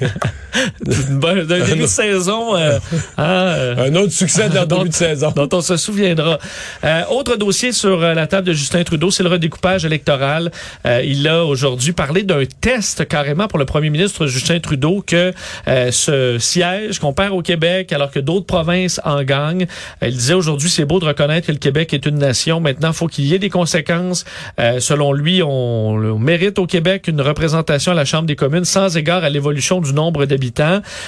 D'un 0.85 1.43
début 1.65 1.81
de 1.81 1.85
saison, 1.87 2.55
euh, 2.55 2.79
hein, 3.17 3.23
euh, 3.25 3.89
un 3.89 3.95
autre 3.95 4.11
succès 4.13 4.49
de 4.49 4.55
leur 4.55 4.67
dont- 4.67 4.77
début 4.79 4.89
de 4.89 4.93
saison. 4.95 5.31
dont 5.35 5.49
on 5.53 5.61
se 5.61 5.77
souviendra. 5.77 6.39
Euh, 6.83 7.01
autre 7.11 7.35
dossier 7.35 7.71
sur 7.71 8.01
euh, 8.01 8.13
la 8.13 8.27
table 8.27 8.47
de 8.47 8.53
Justin 8.53 8.83
Trudeau, 8.83 9.11
c'est 9.11 9.23
le 9.23 9.29
redécoupage 9.29 9.85
électoral. 9.85 10.51
Euh, 10.85 11.01
il 11.03 11.27
a 11.27 11.43
aujourd'hui 11.45 11.91
parlé 11.93 12.23
d'un 12.23 12.43
test 12.61 13.07
carrément 13.07 13.47
pour 13.47 13.59
le 13.59 13.65
premier 13.65 13.89
ministre 13.89 14.27
Justin 14.27 14.59
Trudeau 14.59 15.03
que 15.05 15.33
euh, 15.67 15.91
ce 15.91 16.37
siège 16.39 16.99
qu'on 16.99 17.13
perd 17.13 17.33
au 17.33 17.41
Québec 17.41 17.91
alors 17.93 18.11
que 18.11 18.19
d'autres 18.19 18.45
provinces 18.45 18.99
en 19.03 19.23
gagnent. 19.23 19.67
Il 20.01 20.11
disait 20.15 20.33
aujourd'hui, 20.33 20.69
c'est 20.69 20.85
beau 20.85 20.99
de 20.99 21.05
reconnaître 21.05 21.47
que 21.47 21.51
le 21.51 21.57
Québec 21.57 21.93
est 21.93 22.05
une 22.05 22.17
nation. 22.17 22.59
Maintenant, 22.59 22.93
faut 22.93 23.07
qu'il 23.07 23.25
y 23.25 23.33
ait 23.33 23.39
des 23.39 23.49
conséquences. 23.49 24.25
Euh, 24.59 24.79
selon 24.79 25.13
lui, 25.13 25.41
on, 25.43 25.49
on 25.95 26.19
mérite 26.19 26.59
au 26.59 26.65
Québec 26.67 27.07
une 27.07 27.21
représentation 27.21 27.91
à 27.91 27.95
la 27.95 28.05
Chambre 28.05 28.25
des 28.27 28.35
communes 28.35 28.65
sans 28.65 28.95
égard 28.97 29.23
à 29.23 29.29
l'évolution 29.29 29.81
du 29.81 29.93
nombre 29.93 30.25
d'habitants. 30.25 30.44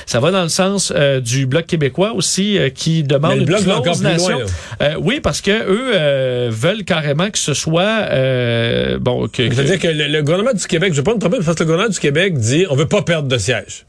Ça 0.06 0.20
va 0.20 0.32
dans 0.32 0.44
le 0.44 0.50
sens 0.50 0.92
euh, 0.96 1.20
du 1.20 1.46
Bloc 1.46 1.66
québécois 1.66 2.14
aussi 2.14 2.58
euh, 2.58 2.70
qui 2.70 3.04
demande 3.04 3.32
Mais 3.32 3.36
le 3.38 3.42
une 3.42 3.48
Bloc 3.48 3.62
clause 3.64 3.76
encore 3.78 3.94
plus 3.98 4.04
nation. 4.04 4.40
loin, 4.40 4.46
Euh, 4.82 4.96
oui, 5.02 5.20
parce 5.22 5.42
que 5.42 5.52
eux 5.52 6.50
veulent 6.50 6.84
carrément 6.84 7.30
que 7.30 7.38
ce 7.40 7.54
soit 7.54 8.08
bon 9.00 9.28
que, 9.28 9.48
que- 9.48 9.54
C'est-à-dire 9.56 9.80
que 9.80 9.88
le, 9.88 10.08
le 10.08 10.22
gouvernement 10.22 10.54
du 10.54 10.66
Québec, 10.66 10.94
je 10.94 11.00
ne 11.00 11.06
vais 11.06 11.12
pas 11.12 11.16
me 11.16 11.20
tromper, 11.20 11.38
parce 11.38 11.56
que 11.58 11.64
le 11.64 11.66
gouvernement 11.66 11.90
du 11.94 12.00
Québec 12.00 12.38
dit 12.38 12.66
on 12.70 12.76
veut 12.76 12.88
pas 12.88 13.02
perdre 13.02 13.28
de 13.28 13.38
sièges. 13.38 13.86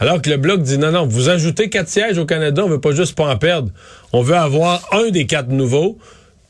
Alors 0.00 0.20
que 0.20 0.28
le 0.28 0.36
Bloc 0.36 0.60
dit 0.62 0.76
non, 0.78 0.90
non, 0.90 1.06
vous 1.06 1.28
ajoutez 1.28 1.68
quatre 1.68 1.88
sièges 1.88 2.18
au 2.18 2.26
Canada, 2.26 2.62
on 2.64 2.68
veut 2.68 2.80
pas 2.80 2.92
juste 2.92 3.14
pas 3.14 3.26
en 3.32 3.36
perdre. 3.36 3.70
On 4.12 4.22
veut 4.22 4.34
avoir 4.36 4.88
un 4.92 5.10
des 5.10 5.26
quatre 5.26 5.48
nouveaux 5.50 5.98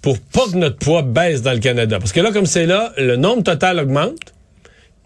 pour 0.01 0.19
pas 0.19 0.45
que 0.51 0.57
notre 0.57 0.77
poids 0.77 1.03
baisse 1.03 1.43
dans 1.43 1.53
le 1.53 1.59
Canada. 1.59 1.99
Parce 1.99 2.13
que 2.13 2.21
là, 2.21 2.31
comme 2.33 2.47
c'est 2.47 2.67
là, 2.67 2.93
le 2.97 3.17
nombre 3.17 3.43
total 3.43 3.79
augmente, 3.81 4.33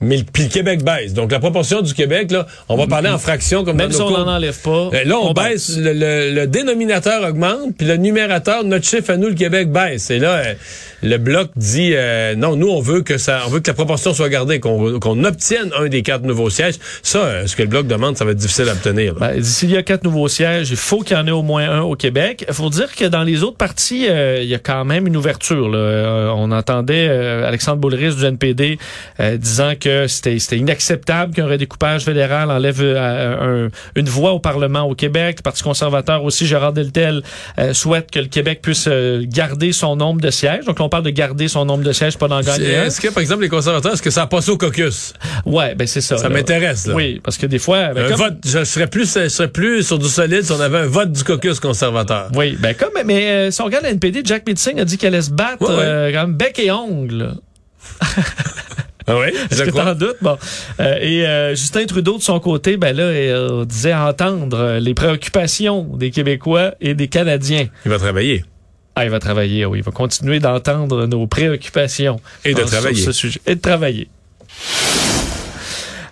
mais 0.01 0.19
le, 0.19 0.23
puis 0.25 0.45
le 0.45 0.49
Québec 0.49 0.85
baisse. 0.85 1.13
Donc 1.15 1.33
la 1.33 1.39
proportion 1.41 1.83
du 1.83 1.93
Québec, 1.95 2.31
là, 2.31 2.47
on 2.69 2.77
va 2.77 2.87
parler 2.87 3.09
en 3.09 3.19
fractions 3.19 3.65
comme 3.65 3.77
même 3.77 3.91
dans 3.91 3.97
si 3.97 4.03
on 4.03 4.11
n'en 4.11 4.27
enlève 4.29 4.61
pas, 4.63 4.91
Euh, 4.95 5.05
Là, 5.05 5.17
on, 5.21 5.33
baisse, 5.33 5.77
le, 5.77 5.93
le- 5.93 6.35
le 6.35 6.47
dénominateur 6.47 7.23
augmente, 7.29 7.77
puis 7.77 7.87
le 7.87 7.97
numérateur, 7.97 8.65
notre 8.65 8.85
chiffre 8.87 9.11
à 9.11 9.17
nous, 9.17 9.29
le 9.29 9.35
Québec 9.35 9.71
baisse. 9.73 10.11
Et 10.11 10.19
là, 10.19 10.37
euh, 10.37 10.55
le 11.03 11.17
bloc 11.19 11.51
dit 11.57 11.93
euh, 11.95 12.35
non, 12.35 12.57
nous 12.57 12.69
on 12.69 12.81
veut 12.81 13.03
que 13.03 13.19
ça, 13.19 13.43
on 13.47 13.51
veut 13.51 13.61
que 13.61 13.69
la 13.69 13.75
proportion 13.75 14.13
soit 14.15 14.29
gardée, 14.29 14.61
qu'on 14.61 14.99
qu'on 15.01 15.25
obtienne 15.25 15.71
un 15.79 15.89
des 15.89 16.03
quatre 16.03 16.23
nouveaux 16.23 16.51
sièges. 16.51 16.75
Ça, 17.03 17.19
euh, 17.19 17.47
ce 17.47 17.57
que 17.57 17.63
le 17.63 17.69
bloc 17.69 17.87
demande, 17.87 18.17
ça 18.17 18.25
va 18.25 18.33
être 18.33 18.37
difficile 18.39 18.69
à 18.69 18.73
obtenir. 18.73 19.15
Ben, 19.15 19.43
S'il 19.43 19.71
y 19.71 19.77
a 19.77 19.83
quatre 19.83 20.05
nouveaux 20.05 20.29
sièges, 20.29 20.71
il 20.71 20.77
faut 20.77 21.01
qu'il 21.01 21.17
y 21.17 21.21
en 21.21 21.27
ait 21.27 21.31
au 21.33 21.43
moins 21.43 21.69
un 21.71 21.81
au 21.83 21.95
Québec. 21.97 22.45
Il 22.49 22.55
faut 22.55 22.71
dire 22.71 22.95
que 22.95 23.05
dans 23.05 23.23
les 23.25 23.43
autres 23.43 23.57
parties, 23.57 24.07
euh, 24.09 24.41
il 24.43 24.49
y 24.49 24.55
a 24.55 24.59
quand 24.59 24.85
même 24.85 25.07
une 25.07 25.17
ouverture. 25.17 25.69
là. 25.69 25.79
Euh, 25.79 26.29
on 26.37 26.51
entendait 26.53 27.07
euh, 27.09 27.47
Alexandre 27.47 27.79
Boulris 27.79 28.15
du 28.17 28.25
NPD 28.25 28.79
euh, 29.21 29.37
disant 29.37 29.73
que 29.79 29.88
que 29.89 30.07
c'était 30.07 30.57
inacceptable 30.59 31.35
qu'un 31.35 31.47
redécoupage 31.47 32.05
fédéral 32.05 32.51
enlève 32.51 32.81
euh, 32.81 33.67
un- 33.67 33.71
une 33.97 34.09
voix 34.09 34.33
au 34.33 34.39
Parlement 34.41 34.83
au 34.83 34.95
Québec. 34.95 35.37
Le 35.39 35.43
Parti 35.43 35.63
conservateur 35.63 36.25
aussi, 36.25 36.47
Gérard 36.47 36.73
Deltel, 36.73 37.23
euh, 37.59 37.73
souhaite 37.73 38.11
que 38.11 38.19
le 38.19 38.27
Québec 38.27 38.61
puisse 38.63 38.87
euh, 38.89 39.23
garder 39.27 39.73
son 39.73 39.97
nombre 39.97 40.21
de 40.21 40.31
sièges. 40.31 40.65
Donc, 40.65 40.81
on 40.81 40.89
parle 40.89 41.05
de 41.05 41.11
garder 41.11 41.49
son 41.49 41.65
nombre 41.65 41.85
de 41.85 41.93
sièges, 41.93 42.19
pas 42.19 42.29
d'en 42.29 42.41
gagner. 42.41 42.67
Est-ce 42.67 43.01
que, 43.01 43.09
par 43.09 43.21
exemple, 43.21 43.43
les 43.43 43.49
conservateurs, 43.49 43.93
est-ce 43.95 44.03
que 44.03 44.11
ça 44.11 44.23
a 44.23 44.27
passé 44.27 44.51
au 44.51 44.59
caucus? 44.59 45.13
Ouais, 45.47 45.75
ben 45.75 45.87
c'est 45.87 46.01
ça. 46.01 46.19
Ça 46.19 46.29
m'intéresse, 46.29 46.87
là. 46.87 46.95
Oui, 46.95 47.21
parce 47.23 47.39
que 47.39 47.47
des 47.47 47.59
fois... 47.59 47.95
ben, 47.95 48.05
un 48.07 48.09
comme- 48.09 48.19
vote, 48.19 48.37
je 48.45 48.65
serais 48.65 48.87
plus, 48.87 49.13
je 49.19 49.29
serais 49.29 49.49
plus 49.49 49.83
sur 49.83 49.99
du 49.99 50.09
solide 50.09 50.43
si 50.43 50.53
on 50.53 50.61
avait 50.61 50.79
un 50.79 50.87
vote 50.87 51.13
du 51.13 51.25
caucus 51.25 51.61
conservateur. 51.61 52.29
Oui, 52.35 52.57
ben 52.61 52.75
comme 52.75 52.91
mais 53.05 53.29
euh, 53.31 53.51
si 53.51 53.61
on 53.61 53.65
regarde 53.65 53.85
la 53.85 53.91
NPD, 53.91 54.23
Jack 54.25 54.47
Meeting 54.47 54.81
a 54.81 54.85
dit 54.85 54.99
qu'elle 54.99 55.15
allait 55.15 55.23
se 55.23 55.31
battre 55.31 55.63
Ouais, 55.63 55.77
ouais. 55.77 56.11
quand 56.13 56.27
même 56.27 56.35
bec 56.35 56.59
et 56.59 56.71
ongle. 56.71 57.35
Ah 59.09 59.19
oui? 59.19 59.33
Je 59.51 59.65
que 59.65 59.71
t'en 59.71 59.95
doutes? 59.95 60.19
Bon. 60.21 60.37
Euh, 60.81 60.99
et 61.01 61.27
euh, 61.27 61.55
Justin 61.55 61.87
Trudeau, 61.87 62.19
de 62.19 62.23
son 62.23 62.39
côté, 62.41 62.77
ben 62.77 62.95
là, 62.95 63.05
euh, 63.05 63.65
disait 63.65 63.95
entendre 63.95 64.59
euh, 64.59 64.81
les 64.81 64.95
préoccupations 64.95 65.85
des 65.97 66.11
Québécois 66.11 66.75
et 66.81 66.95
des 66.95 67.09
Canadiens. 67.09 67.69
Il 67.85 67.91
va 67.91 67.99
travailler. 67.99 68.45
Ah, 68.95 69.05
il 69.05 69.11
va 69.11 69.19
travailler, 69.19 69.65
oui. 69.65 69.79
Il 69.79 69.85
va 69.85 69.93
continuer 69.93 70.41
d'entendre 70.41 71.07
nos 71.07 71.27
préoccupations. 71.27 72.21
Et 72.45 72.53
de 72.53 72.63
travailler. 72.63 72.97
Sur 72.97 73.13
ce 73.15 73.19
sujet. 73.19 73.41
Et 73.47 73.55
de 73.55 73.61
travailler. 73.61 74.09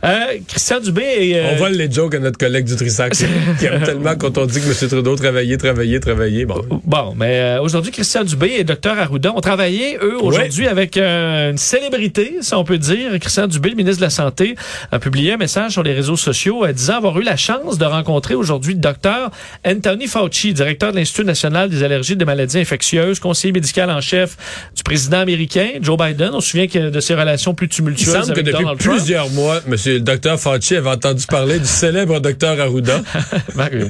Euh, 0.07 0.39
Christian 0.49 0.81
Dubé 0.81 1.03
et... 1.03 1.39
euh, 1.39 1.53
On 1.55 1.57
vole 1.57 1.73
les 1.73 1.91
jokes 1.91 2.15
à 2.15 2.19
notre 2.19 2.39
collègue 2.39 2.65
du 2.65 2.77
Trissac 2.77 3.13
qui 3.59 3.65
aime 3.67 3.83
tellement 3.83 4.15
quand 4.17 4.39
on 4.39 4.47
dit 4.47 4.61
que 4.61 4.67
M. 4.67 4.89
Trudeau 4.89 5.17
travaillait, 5.17 5.57
travaillait, 5.57 6.01
travaillait. 6.01 6.45
Bon. 6.45 6.63
Bon, 6.85 7.15
mais 7.17 7.41
euh, 7.41 7.61
aujourd'hui, 7.63 7.91
Christian 7.93 8.25
Dubé 8.25 8.55
et 8.59 8.65
Dr 8.65 8.91
Arruda 8.99 9.33
ont 9.35 9.41
travaillé, 9.41 9.99
eux, 10.03 10.17
aujourd'hui, 10.23 10.69
avec 10.69 10.97
euh, 10.97 11.51
une 11.51 11.59
célébrité, 11.59 12.37
si 12.41 12.55
on 12.55 12.65
peut 12.65 12.79
dire. 12.79 13.19
Christian 13.21 13.47
Dubé, 13.49 13.71
le 13.71 13.75
ministre 13.77 13.99
de 14.01 14.05
la 14.07 14.11
Santé, 14.11 14.55
a 14.93 14.99
publié 14.99 15.33
un 15.33 15.37
message 15.37 15.73
sur 15.73 15.83
les 15.83 15.93
réseaux 15.93 16.17
sociaux 16.17 16.65
euh, 16.65 16.73
disant 16.73 16.97
avoir 16.99 17.19
eu 17.19 17.23
la 17.23 17.37
chance 17.37 17.79
de 17.79 17.85
rencontrer 17.85 18.35
aujourd'hui 18.35 18.75
le 18.75 18.81
docteur 18.81 19.31
Anthony 19.67 20.07
Fauci, 20.07 20.53
directeur 20.55 20.93
de 20.93 20.97
l'Institut 20.99 21.25
national 21.25 21.69
des 21.69 21.83
allergies 21.83 22.13
et 22.13 22.17
des 22.17 22.25
maladies 22.25 22.59
infectieuses, 22.59 23.19
conseiller 23.19 23.53
médical 23.53 23.91
en 23.91 24.01
chef 24.01 24.37
du 24.77 24.83
président 24.83 25.19
américain, 25.19 25.69
Joe 25.81 25.99
Biden. 25.99 26.31
On 26.33 26.41
se 26.41 26.51
souvient 26.51 26.69
que 26.69 26.91
de 26.91 27.01
ses 27.01 27.15
relations 27.15 27.55
plus 27.55 27.67
Il 27.67 27.71
tumultueuses 27.71 28.13
semble 28.13 28.33
que 28.35 28.41
depuis 28.41 28.53
Donald 28.53 28.79
Trump. 28.79 28.97
plusieurs 28.99 29.31
mois, 29.31 29.61
M. 29.67 29.96
le 29.97 30.03
docteur 30.03 30.39
Fauci 30.41 30.77
avait 30.77 30.91
entendu 30.91 31.27
parler 31.27 31.59
du 31.59 31.67
célèbre 31.67 32.21
docteur 32.21 32.59
Arruda. 32.61 33.01
Mario, 33.55 33.87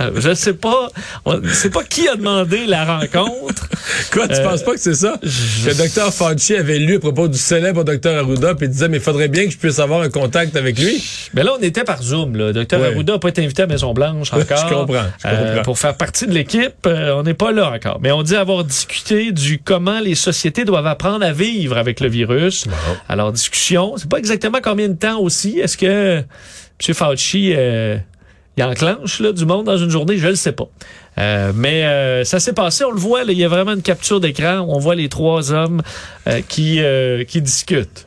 euh, 0.00 0.10
je 0.16 0.34
sais 0.34 0.54
pas, 0.54 0.88
on- 1.24 1.40
c'est 1.52 1.70
pas 1.70 1.84
qui 1.84 2.08
a 2.08 2.16
demandé 2.16 2.66
la 2.66 2.84
rencontre. 2.84 3.68
Quoi, 4.12 4.28
tu 4.28 4.34
Euh, 4.34 4.42
penses 4.48 4.62
pas 4.62 4.72
que 4.72 4.80
c'est 4.80 4.94
ça? 4.94 5.18
Que 5.22 5.68
le 5.68 5.74
docteur 5.74 6.12
Fauci 6.12 6.54
avait 6.56 6.78
lu 6.78 6.96
à 6.96 7.00
propos 7.00 7.28
du 7.28 7.38
célèbre 7.38 7.84
docteur 7.84 8.16
Arruda, 8.24 8.54
puis 8.54 8.68
disait, 8.68 8.88
mais 8.88 8.98
il 8.98 9.02
faudrait 9.02 9.28
bien 9.28 9.44
que 9.46 9.50
je 9.50 9.58
puisse 9.58 9.78
avoir 9.78 10.02
un 10.02 10.08
contact 10.10 10.56
avec 10.56 10.78
lui. 10.78 11.02
Mais 11.34 11.42
là, 11.42 11.52
on 11.58 11.62
était 11.62 11.84
par 11.84 12.02
Zoom. 12.02 12.36
Là. 12.36 12.52
Docteur 12.52 12.80
Ouais. 12.80 12.88
Arruda 12.92 13.14
n'a 13.14 13.18
pas 13.18 13.28
été 13.28 13.42
invité 13.44 13.62
à 13.62 13.66
Maison-Blanche 13.66 14.32
encore. 14.32 14.68
Je 14.68 14.74
comprends, 14.74 15.02
je 15.22 15.28
Euh, 15.28 15.46
comprends. 15.48 15.62
pour 15.62 15.78
faire 15.78 15.96
partie 15.96 16.26
de 16.26 16.32
l'équipe, 16.32 16.74
euh, 16.86 17.12
on 17.14 17.22
n'est 17.22 17.34
pas 17.34 17.52
là 17.52 17.70
encore. 17.72 17.98
Mais 18.02 18.12
on 18.12 18.22
dit 18.22 18.36
avoir 18.36 18.64
discuté 18.64 19.32
du 19.32 19.58
comment 19.58 20.00
les 20.00 20.14
sociétés 20.14 20.64
doivent 20.64 20.86
apprendre 20.86 21.24
à 21.24 21.32
vivre 21.32 21.76
avec 21.78 22.00
le 22.00 22.08
virus. 22.08 22.64
Alors, 23.08 23.32
discussion. 23.32 23.94
C'est 23.96 24.08
pas 24.08 24.18
exactement 24.18 24.58
combien 24.62 24.88
de 24.88 24.94
temps 24.94 25.18
aussi. 25.20 25.45
Est-ce 25.60 25.76
que 25.76 26.18
M. 26.18 26.94
Fauci... 26.94 27.52
euh, 27.56 27.96
il 28.58 28.64
enclenche 28.64 29.20
là, 29.20 29.32
du 29.32 29.44
monde 29.44 29.66
dans 29.66 29.76
une 29.76 29.90
journée, 29.90 30.16
je 30.16 30.28
le 30.28 30.34
sais 30.34 30.52
pas. 30.52 30.68
Euh, 31.18 31.52
mais 31.54 31.84
euh, 31.84 32.24
ça 32.24 32.40
s'est 32.40 32.54
passé, 32.54 32.84
on 32.84 32.90
le 32.90 32.98
voit, 32.98 33.22
là, 33.24 33.32
il 33.32 33.38
y 33.38 33.44
a 33.44 33.48
vraiment 33.48 33.74
une 33.74 33.82
capture 33.82 34.18
d'écran, 34.18 34.64
on 34.66 34.78
voit 34.78 34.94
les 34.94 35.10
trois 35.10 35.52
hommes 35.52 35.82
euh, 36.26 36.40
qui, 36.48 36.80
qui 37.28 37.42
discutent. 37.42 38.06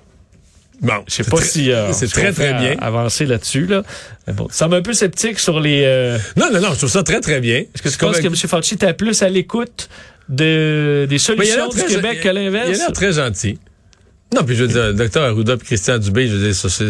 Bon, 0.81 1.03
Je 1.08 1.15
sais 1.15 1.24
pas 1.25 1.41
si 1.41 1.72
euh, 1.72 1.91
c'est 1.93 2.08
très, 2.08 2.31
très 2.31 2.53
bien. 2.53 2.75
a- 2.79 2.86
avancer 2.86 3.25
là-dessus. 3.27 3.67
Là. 3.67 3.84
Mais 4.25 4.34
bon, 4.34 4.48
sembles 4.50 4.75
un 4.75 4.81
peu 4.81 4.93
sceptique 4.93 5.38
sur 5.38 5.60
les. 5.60 5.84
euh, 5.86 6.17
Non, 6.38 6.48
non, 6.51 6.62
non, 6.62 6.69
je 6.72 6.77
trouve 6.77 6.89
ça 6.89 7.03
très, 7.03 7.19
très 7.19 7.41
bien. 7.41 7.58
Est-ce 7.58 7.81
que 7.84 7.89
tu 7.89 7.98
penses 7.98 8.19
que 8.19 8.25
M. 8.27 8.36
Fauci 8.36 8.74
était 8.75 8.93
plus 8.93 9.22
à 9.22 9.29
l'écoute 9.29 9.89
de, 10.29 11.05
des 11.10 11.17
solutions 11.19 11.67
du 11.69 11.84
Québec 11.84 12.22
que 12.22 12.27
Il 12.27 12.29
a 12.29 12.34
l'inverse? 12.34 12.77
l'air 12.77 12.91
très 12.93 13.12
gentil. 13.13 13.60
Non, 14.36 14.44
puis 14.44 14.56
je 14.56 14.64
veux 14.64 14.68
dire, 14.68 14.94
docteur 14.94 15.24
Arruda 15.24 15.54
et 15.54 15.58
Christian 15.58 15.98
Dubé, 15.98 16.28
je 16.28 16.36
veux 16.36 16.46
dire, 16.46 16.56
ça, 16.56 16.70
c'est... 16.70 16.86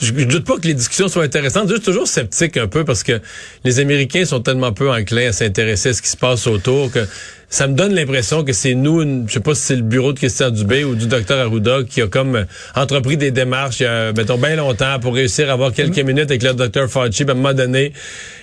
Je, 0.00 0.06
je 0.06 0.24
doute 0.24 0.44
pas 0.44 0.56
que 0.56 0.66
les 0.66 0.74
discussions 0.74 1.06
soient 1.06 1.22
intéressantes. 1.22 1.68
Je 1.68 1.74
suis 1.74 1.82
toujours 1.84 2.08
sceptique 2.08 2.56
un 2.56 2.66
peu 2.66 2.84
parce 2.84 3.04
que 3.04 3.20
les 3.62 3.78
Américains 3.78 4.24
sont 4.24 4.40
tellement 4.40 4.72
peu 4.72 4.90
enclins 4.90 5.28
à 5.28 5.32
s'intéresser 5.32 5.90
à 5.90 5.92
ce 5.92 6.02
qui 6.02 6.08
se 6.08 6.16
passe 6.16 6.48
autour 6.48 6.90
que 6.90 7.06
ça 7.48 7.68
me 7.68 7.74
donne 7.74 7.94
l'impression 7.94 8.42
que 8.42 8.52
c'est 8.52 8.74
nous, 8.74 9.02
une- 9.02 9.28
je 9.28 9.34
sais 9.34 9.38
pas 9.40 9.54
si 9.54 9.62
c'est 9.62 9.76
le 9.76 9.82
bureau 9.82 10.12
de 10.12 10.18
Christian 10.18 10.50
Dubé 10.50 10.82
ou 10.82 10.96
du 10.96 11.06
docteur 11.06 11.38
Arruda 11.46 11.84
qui 11.88 12.02
a 12.02 12.08
comme 12.08 12.34
euh, 12.34 12.44
entrepris 12.74 13.16
des 13.16 13.30
démarches, 13.30 13.78
il 13.78 13.82
y 13.84 13.86
a, 13.86 14.12
mettons, 14.12 14.36
bien 14.36 14.56
longtemps 14.56 14.98
pour 14.98 15.14
réussir 15.14 15.48
à 15.48 15.52
avoir 15.52 15.72
quelques 15.72 16.00
minutes 16.00 16.28
avec 16.28 16.42
le 16.42 16.54
docteur 16.54 16.90
Fauci. 16.90 17.22
Puis 17.24 17.28
à 17.28 17.32
un 17.32 17.36
moment 17.36 17.54
donné, 17.54 17.92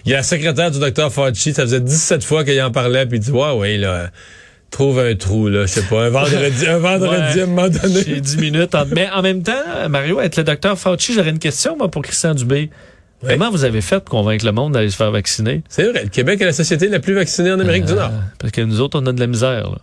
il 0.05 0.11
y 0.11 0.13
a 0.13 0.17
la 0.19 0.23
secrétaire 0.23 0.71
du 0.71 0.79
docteur 0.79 1.11
Fauci, 1.11 1.53
ça 1.53 1.63
faisait 1.63 1.81
17 1.81 2.23
fois 2.23 2.45
qu'il 2.45 2.61
en 2.61 2.71
parlait, 2.71 3.05
puis 3.05 3.17
il 3.17 3.21
dit, 3.21 3.31
ouais, 3.31 3.51
ouais, 3.51 3.77
là... 3.77 4.09
Trouve 4.71 4.99
un 4.99 5.13
trou, 5.15 5.49
là, 5.49 5.63
je 5.65 5.71
sais 5.73 5.81
pas, 5.83 6.05
un 6.05 6.09
vendredi, 6.09 6.65
un 6.65 6.77
vendredi 6.79 7.11
Ouais. 7.35 7.41
à 7.41 7.43
un 7.43 7.47
moment 7.47 7.67
donné. 7.69 8.03
J'ai 8.05 8.21
10 8.21 8.37
minutes. 8.37 8.73
en- 8.73 8.85
Mais 8.85 9.09
en 9.13 9.21
même 9.21 9.43
temps, 9.43 9.51
Mario, 9.89 10.19
être 10.21 10.37
le 10.37 10.43
docteur 10.45 10.79
Fauci, 10.79 11.13
j'aurais 11.13 11.29
une 11.31 11.39
question 11.39 11.75
moi, 11.77 11.91
pour 11.91 12.01
Christian 12.01 12.33
Dubé. 12.33 12.69
Comment 13.27 13.51
vous 13.51 13.65
avez 13.65 13.81
fait 13.81 13.99
pour 13.99 14.09
convaincre 14.19 14.45
le 14.45 14.51
monde 14.51 14.73
d'aller 14.73 14.89
se 14.89 14.95
faire 14.95 15.11
vacciner? 15.11 15.61
C'est 15.69 15.83
vrai, 15.83 16.03
le 16.03 16.09
Québec 16.09 16.41
est 16.41 16.45
la 16.45 16.53
société 16.53 16.87
la 16.87 16.99
plus 16.99 17.13
vaccinée 17.13 17.51
en 17.51 17.59
Amérique 17.59 17.85
du 17.85 17.93
Nord. 17.93 18.09
Euh, 18.11 18.19
parce 18.39 18.51
que 18.51 18.61
nous 18.61 18.79
autres, 18.81 18.99
on 18.99 19.05
a 19.05 19.11
de 19.11 19.19
la 19.19 19.27
misère. 19.27 19.69
Là. 19.69 19.77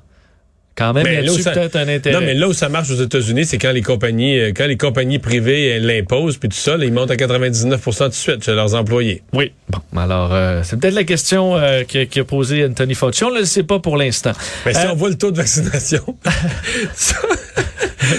Quand 0.79 0.93
même, 0.93 1.05
il 1.09 1.13
y 1.13 1.49
a 1.49 1.53
peut-être 1.53 1.75
un 1.75 1.89
intérêt. 1.89 2.21
Non, 2.21 2.25
mais 2.25 2.35
là 2.35 2.47
où 2.47 2.53
ça 2.53 2.69
marche 2.69 2.89
aux 2.91 3.03
États-Unis, 3.03 3.47
c'est 3.47 3.59
quand 3.59 3.73
les 3.73 3.83
compagnies, 3.83 4.39
euh, 4.39 4.53
quand 4.57 4.67
les 4.67 4.77
compagnies 4.77 5.19
privées 5.19 5.81
l'imposent, 5.81 6.37
puis 6.37 6.49
tout 6.49 6.57
ça, 6.57 6.77
là, 6.77 6.85
ils 6.85 6.93
montent 6.93 7.11
à 7.11 7.17
99 7.17 7.83
tout 7.83 8.09
de 8.09 8.15
suite 8.15 8.45
chez 8.45 8.55
leurs 8.55 8.77
employés. 8.77 9.23
Oui. 9.33 9.51
Bon, 9.71 9.81
alors, 10.01 10.33
euh, 10.33 10.61
c'est 10.63 10.79
peut-être 10.79 10.95
la 10.95 11.03
question 11.03 11.57
euh, 11.57 11.83
qu'a 11.83 12.25
posée 12.25 12.65
Anthony 12.65 12.95
Fauci. 12.95 13.25
On 13.25 13.33
ne 13.33 13.41
le 13.41 13.45
sait 13.45 13.65
pas 13.65 13.81
pour 13.81 13.97
l'instant. 13.97 14.33
Mais 14.65 14.73
si 14.73 14.87
Euh, 14.87 14.93
on 14.93 14.95
voit 14.95 15.09
le 15.09 15.19
taux 15.19 15.33
de 15.33 15.37
vaccination, 15.37 16.17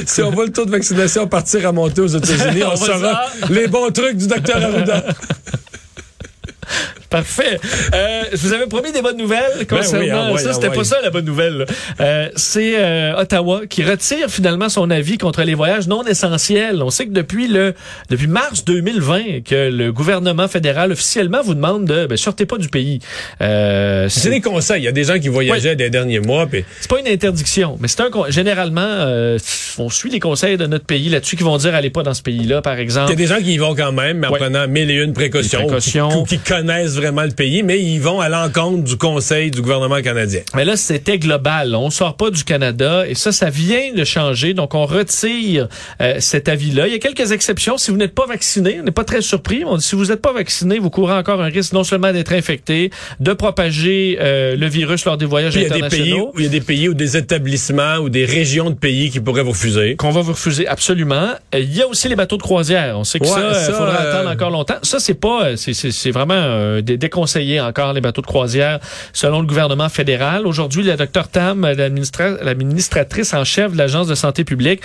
si 0.06 0.22
on 0.22 0.32
voit 0.32 0.46
le 0.46 0.52
taux 0.52 0.66
de 0.66 0.72
vaccination 0.72 1.28
partir 1.28 1.66
à 1.66 1.72
monter 1.72 2.02
aux 2.02 2.08
États-Unis, 2.08 2.64
on, 2.72 2.76
saura 2.76 3.26
le 3.50 3.56
les 3.56 3.68
bons 3.68 3.90
trucs 3.92 4.18
du 4.18 4.28
docteur 4.28 4.58
Arruda. 4.58 5.06
Parfait. 7.20 7.60
Euh, 7.94 8.24
je 8.32 8.38
vous 8.38 8.54
avais 8.54 8.68
promis 8.68 8.92
des 8.92 9.02
bonnes 9.02 9.18
nouvelles 9.18 9.66
concernant 9.68 10.04
oui, 10.04 10.10
ah 10.12 10.32
ouais, 10.34 10.38
ça. 10.40 10.50
ah 10.52 10.54
C'était 10.54 10.70
ouais. 10.70 10.76
pas 10.76 10.84
ça 10.84 10.98
la 11.02 11.10
bonne 11.10 11.26
nouvelle. 11.26 11.66
Euh, 12.00 12.30
c'est 12.36 12.76
euh, 12.80 13.16
Ottawa 13.18 13.62
qui 13.68 13.84
retire 13.84 14.30
finalement 14.30 14.70
son 14.70 14.90
avis 14.92 15.18
contre 15.18 15.42
les 15.44 15.56
voyages 15.56 15.88
non 15.88 16.04
essentiels. 16.06 16.84
On 16.84 16.90
sait 16.92 17.08
que 17.08 17.12
depuis 17.14 17.48
le 17.48 17.74
depuis 18.10 18.28
mars 18.28 18.64
2020 18.66 19.44
que 19.44 19.70
le 19.72 19.92
gouvernement 19.92 20.48
fédéral 20.48 20.92
officiellement 20.92 21.42
vous 21.42 21.56
demande 21.56 21.86
de 21.86 22.06
ben, 22.06 22.16
sortez 22.18 22.46
pas 22.46 22.58
du 22.58 22.70
pays. 22.70 23.00
Euh, 23.42 24.08
C'est 24.10 24.30
des 24.30 24.42
conseils. 24.42 24.82
Il 24.82 24.86
y 24.86 24.88
a 24.88 24.92
des 24.92 25.06
gens 25.06 25.18
qui 25.20 25.30
voyageaient 25.30 25.76
des 25.76 25.90
derniers 25.90 26.20
mois, 26.20 26.46
puis 26.46 26.64
c'est 26.80 26.90
pas 26.90 27.00
une 27.00 27.08
interdiction, 27.08 27.78
mais 27.82 27.88
c'est 27.88 28.02
un 28.02 28.10
généralement 28.30 28.82
euh, 28.82 29.38
on 29.78 29.90
suit 29.90 30.10
les 30.10 30.20
conseils 30.20 30.58
de 30.58 30.68
notre 30.68 30.86
pays 30.86 31.10
là-dessus 31.10 31.36
qui 31.36 31.44
vont 31.44 31.58
dire 31.58 31.74
allez 31.74 31.90
pas 31.90 32.04
dans 32.04 32.14
ce 32.14 32.22
pays-là 32.22 32.62
par 32.62 32.76
il 32.76 32.80
y 32.80 32.84
exemple. 32.84 33.12
a 33.12 33.16
des 33.16 33.28
gens 33.28 33.38
qui 33.38 33.54
y 33.54 33.58
vont 33.58 33.76
quand 33.76 33.92
même, 33.92 34.20
mais 34.20 34.28
en 34.28 34.32
prenant 34.32 34.68
mille 34.68 34.92
et 34.92 34.96
une 34.96 35.14
précautions, 35.14 35.60
précautions. 35.66 36.24
qui 36.24 36.38
connaissent 36.40 36.99
vraiment 37.00 37.24
le 37.24 37.32
pays, 37.32 37.64
mais 37.64 37.80
ils 37.82 38.00
vont 38.00 38.20
à 38.20 38.30
l'encontre 38.30 38.84
du 38.84 38.98
conseil 38.98 39.52
du 39.52 39.62
gouvernement 39.62 40.02
canadien. 40.02 40.42
Mais 40.56 40.66
là, 40.66 40.76
c'était 40.76 41.18
global. 41.18 41.76
On 41.76 41.90
sort 41.90 42.16
pas 42.18 42.30
du 42.30 42.44
Canada 42.44 43.06
et 43.08 43.16
ça, 43.16 43.32
ça 43.32 43.50
vient 43.50 43.94
de 43.96 44.04
changer. 44.04 44.54
Donc, 44.54 44.76
on 44.76 44.86
retire 44.86 45.68
euh, 46.02 46.16
cet 46.20 46.50
avis-là. 46.50 46.88
Il 46.88 46.94
y 46.94 46.96
a 46.96 47.00
quelques 47.00 47.32
exceptions. 47.32 47.78
Si 47.78 47.92
vous 47.92 47.98
n'êtes 47.98 48.14
pas 48.16 48.26
vacciné, 48.26 48.78
on 48.80 48.84
n'est 48.84 48.92
pas 48.92 49.04
très 49.04 49.22
surpris. 49.22 49.64
On 49.66 49.78
dit, 49.78 49.86
si 49.86 49.96
vous 49.96 50.06
n'êtes 50.06 50.22
pas 50.22 50.34
vacciné, 50.34 50.80
vous 50.80 50.90
courez 50.90 51.14
encore 51.14 51.42
un 51.42 51.50
risque 51.50 51.74
non 51.74 51.84
seulement 51.84 52.12
d'être 52.12 52.34
infecté, 52.34 52.92
de 53.20 53.34
propager 53.34 54.18
euh, 54.22 54.56
le 54.56 54.68
virus 54.68 55.06
lors 55.06 55.18
des 55.18 55.26
voyages 55.26 55.54
Puis 55.54 55.62
il 55.64 55.68
y 55.68 55.72
a 55.72 55.74
des 55.76 55.80
pays, 55.82 56.02
internationaux. 56.02 56.32
où 56.36 56.40
il 56.40 56.44
y 56.46 56.48
a 56.48 56.52
des 56.52 56.62
pays 56.62 56.90
ou 56.90 56.94
des 56.94 57.18
établissements 57.18 57.98
ou 57.98 58.10
des 58.10 58.26
régions 58.26 58.70
de 58.70 58.76
pays 58.76 59.10
qui 59.10 59.20
pourraient 59.20 59.44
vous 59.44 59.52
refuser. 59.52 59.96
qu'on 59.96 60.12
va 60.12 60.22
vous 60.22 60.34
refuser 60.34 60.68
absolument. 60.68 61.30
Euh, 61.56 61.60
Il 61.60 61.76
y 61.76 61.82
a 61.82 61.88
aussi 61.88 62.08
les 62.10 62.16
bateaux 62.16 62.38
de 62.38 62.42
croisière. 62.42 62.98
On 62.98 63.04
sait 63.04 63.20
que 63.20 63.26
Ouais, 63.26 63.32
ça, 63.32 63.66
il 63.68 63.74
faudra 63.74 64.02
euh, 64.02 64.12
attendre 64.14 64.30
encore 64.32 64.50
longtemps. 64.50 64.78
Ça, 64.84 65.00
c'est 65.00 65.14
pas, 65.14 65.56
c'est- 65.56 66.10
vraiment 66.12 66.80
dé- 66.82 66.89
déconseillé 66.98 67.60
encore 67.62 67.94
les 67.94 68.02
bateaux 68.02 68.22
de 68.22 68.28
croisière 68.28 68.80
selon 69.14 69.42
le 69.42 69.48
gouvernement 69.48 69.90
fédéral. 69.90 70.48
Aujourd'hui, 70.48 70.84
le 70.84 70.96
docteur 70.96 71.28
Tam, 71.28 71.62
l'administra- 71.66 72.38
l'administratrice 72.44 73.34
en 73.34 73.44
chef 73.44 73.74
de 73.74 73.78
l'agence 73.78 74.08
de 74.08 74.16
santé 74.16 74.44
publique, 74.44 74.82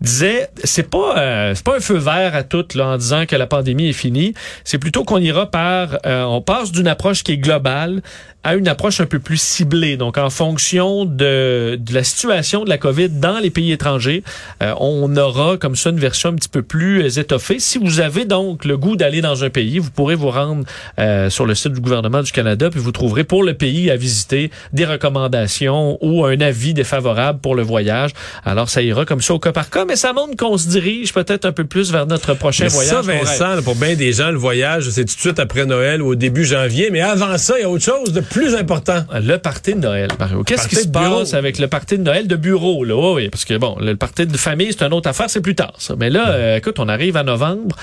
disait 0.00 0.48
c'est 0.64 0.90
pas 0.90 1.18
euh, 1.18 1.52
c'est 1.54 1.64
pas 1.64 1.76
un 1.76 1.80
feu 1.80 1.96
vert 1.98 2.34
à 2.34 2.42
tout 2.42 2.64
là 2.74 2.86
en 2.88 2.96
disant 2.96 3.26
que 3.26 3.36
la 3.36 3.46
pandémie 3.46 3.88
est 3.88 3.92
finie. 3.92 4.34
C'est 4.64 4.78
plutôt 4.78 5.04
qu'on 5.04 5.18
ira 5.18 5.50
par, 5.50 5.98
euh, 6.06 6.24
on 6.24 6.40
passe 6.40 6.72
d'une 6.72 6.88
approche 6.88 7.22
qui 7.22 7.32
est 7.32 7.38
globale 7.38 8.02
à 8.46 8.54
une 8.54 8.68
approche 8.68 9.00
un 9.00 9.06
peu 9.06 9.18
plus 9.18 9.42
ciblée. 9.42 9.96
Donc, 9.96 10.18
en 10.18 10.30
fonction 10.30 11.04
de, 11.04 11.76
de 11.80 11.92
la 11.92 12.04
situation 12.04 12.62
de 12.62 12.68
la 12.68 12.78
COVID 12.78 13.08
dans 13.08 13.40
les 13.40 13.50
pays 13.50 13.72
étrangers, 13.72 14.22
euh, 14.62 14.72
on 14.78 15.16
aura 15.16 15.56
comme 15.56 15.74
ça 15.74 15.90
une 15.90 15.98
version 15.98 16.28
un 16.28 16.36
petit 16.36 16.48
peu 16.48 16.62
plus 16.62 17.02
euh, 17.02 17.20
étoffée. 17.20 17.58
Si 17.58 17.76
vous 17.76 17.98
avez 17.98 18.24
donc 18.24 18.64
le 18.64 18.76
goût 18.76 18.94
d'aller 18.94 19.20
dans 19.20 19.42
un 19.42 19.50
pays, 19.50 19.80
vous 19.80 19.90
pourrez 19.90 20.14
vous 20.14 20.30
rendre 20.30 20.64
euh, 21.00 21.28
sur 21.28 21.44
le 21.44 21.56
site 21.56 21.72
du 21.72 21.80
gouvernement 21.80 22.22
du 22.22 22.30
Canada, 22.30 22.70
puis 22.70 22.78
vous 22.78 22.92
trouverez 22.92 23.24
pour 23.24 23.42
le 23.42 23.54
pays 23.54 23.90
à 23.90 23.96
visiter 23.96 24.52
des 24.72 24.84
recommandations 24.84 25.98
ou 26.00 26.24
un 26.24 26.40
avis 26.40 26.72
défavorable 26.72 27.40
pour 27.40 27.56
le 27.56 27.62
voyage. 27.62 28.12
Alors, 28.44 28.68
ça 28.68 28.80
ira 28.80 29.04
comme 29.04 29.22
ça 29.22 29.34
au 29.34 29.40
cas 29.40 29.50
par 29.50 29.70
cas, 29.70 29.84
mais 29.86 29.96
ça 29.96 30.12
montre 30.12 30.36
qu'on 30.36 30.56
se 30.56 30.68
dirige 30.68 31.12
peut-être 31.12 31.46
un 31.46 31.52
peu 31.52 31.64
plus 31.64 31.90
vers 31.90 32.06
notre 32.06 32.34
prochain 32.34 32.66
Mais 32.66 32.70
voyage. 32.70 32.94
ça. 32.94 33.00
Vincent, 33.02 33.62
pour 33.64 33.74
bien 33.74 33.96
des 33.96 34.12
gens, 34.12 34.30
le 34.30 34.38
voyage, 34.38 34.88
c'est 34.90 35.04
tout 35.04 35.16
de 35.16 35.20
suite 35.20 35.40
après 35.40 35.66
Noël 35.66 36.00
ou 36.00 36.10
au 36.10 36.14
début 36.14 36.44
janvier. 36.44 36.90
Mais 36.92 37.00
avant 37.00 37.36
ça, 37.38 37.54
il 37.58 37.62
y 37.62 37.64
a 37.64 37.68
autre 37.68 37.84
chose 37.84 38.12
de 38.12 38.20
plus 38.36 38.54
important. 38.54 39.04
Le 39.14 39.36
party 39.38 39.74
de 39.74 39.80
Noël, 39.80 40.08
Mario. 40.18 40.42
Qu'est-ce 40.44 40.68
qui 40.68 40.76
se 40.76 40.88
passe 40.88 41.32
avec 41.32 41.58
le 41.58 41.68
party 41.68 41.96
de 41.96 42.02
Noël 42.02 42.26
de 42.26 42.36
bureau, 42.36 42.84
là? 42.84 42.94
Oui, 42.94 43.12
oui, 43.14 43.28
parce 43.30 43.46
que 43.46 43.54
bon, 43.56 43.76
le 43.80 43.96
party 43.96 44.26
de 44.26 44.36
famille, 44.36 44.68
c'est 44.76 44.84
une 44.84 44.92
autre 44.92 45.08
affaire, 45.08 45.30
c'est 45.30 45.40
plus 45.40 45.54
tard, 45.54 45.72
ça. 45.78 45.94
Mais 45.98 46.10
là, 46.10 46.28
euh, 46.28 46.56
écoute, 46.56 46.78
on 46.78 46.88
arrive 46.88 47.16
à 47.16 47.22
novembre. 47.22 47.74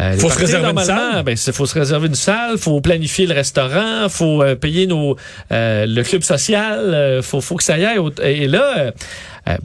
Euh, 0.00 0.16
Faut 0.18 0.28
se 0.28 0.38
réserver 0.38 0.70
une 0.70 0.80
salle? 0.80 1.22
Ben, 1.22 1.36
faut 1.36 1.66
se 1.66 1.78
réserver 1.78 2.08
une 2.08 2.14
salle, 2.16 2.58
faut 2.58 2.80
planifier 2.80 3.26
le 3.26 3.34
restaurant, 3.34 4.08
faut 4.08 4.42
euh, 4.42 4.56
payer 4.56 4.86
nos 4.88 5.16
euh, 5.52 5.86
le 5.86 6.02
club 6.02 6.22
social, 6.22 6.78
euh, 6.78 7.22
faut, 7.22 7.40
faut 7.40 7.56
que 7.56 7.64
ça 7.64 7.78
y 7.78 7.84
aille. 7.84 8.00
Et 8.24 8.48
là, 8.48 8.92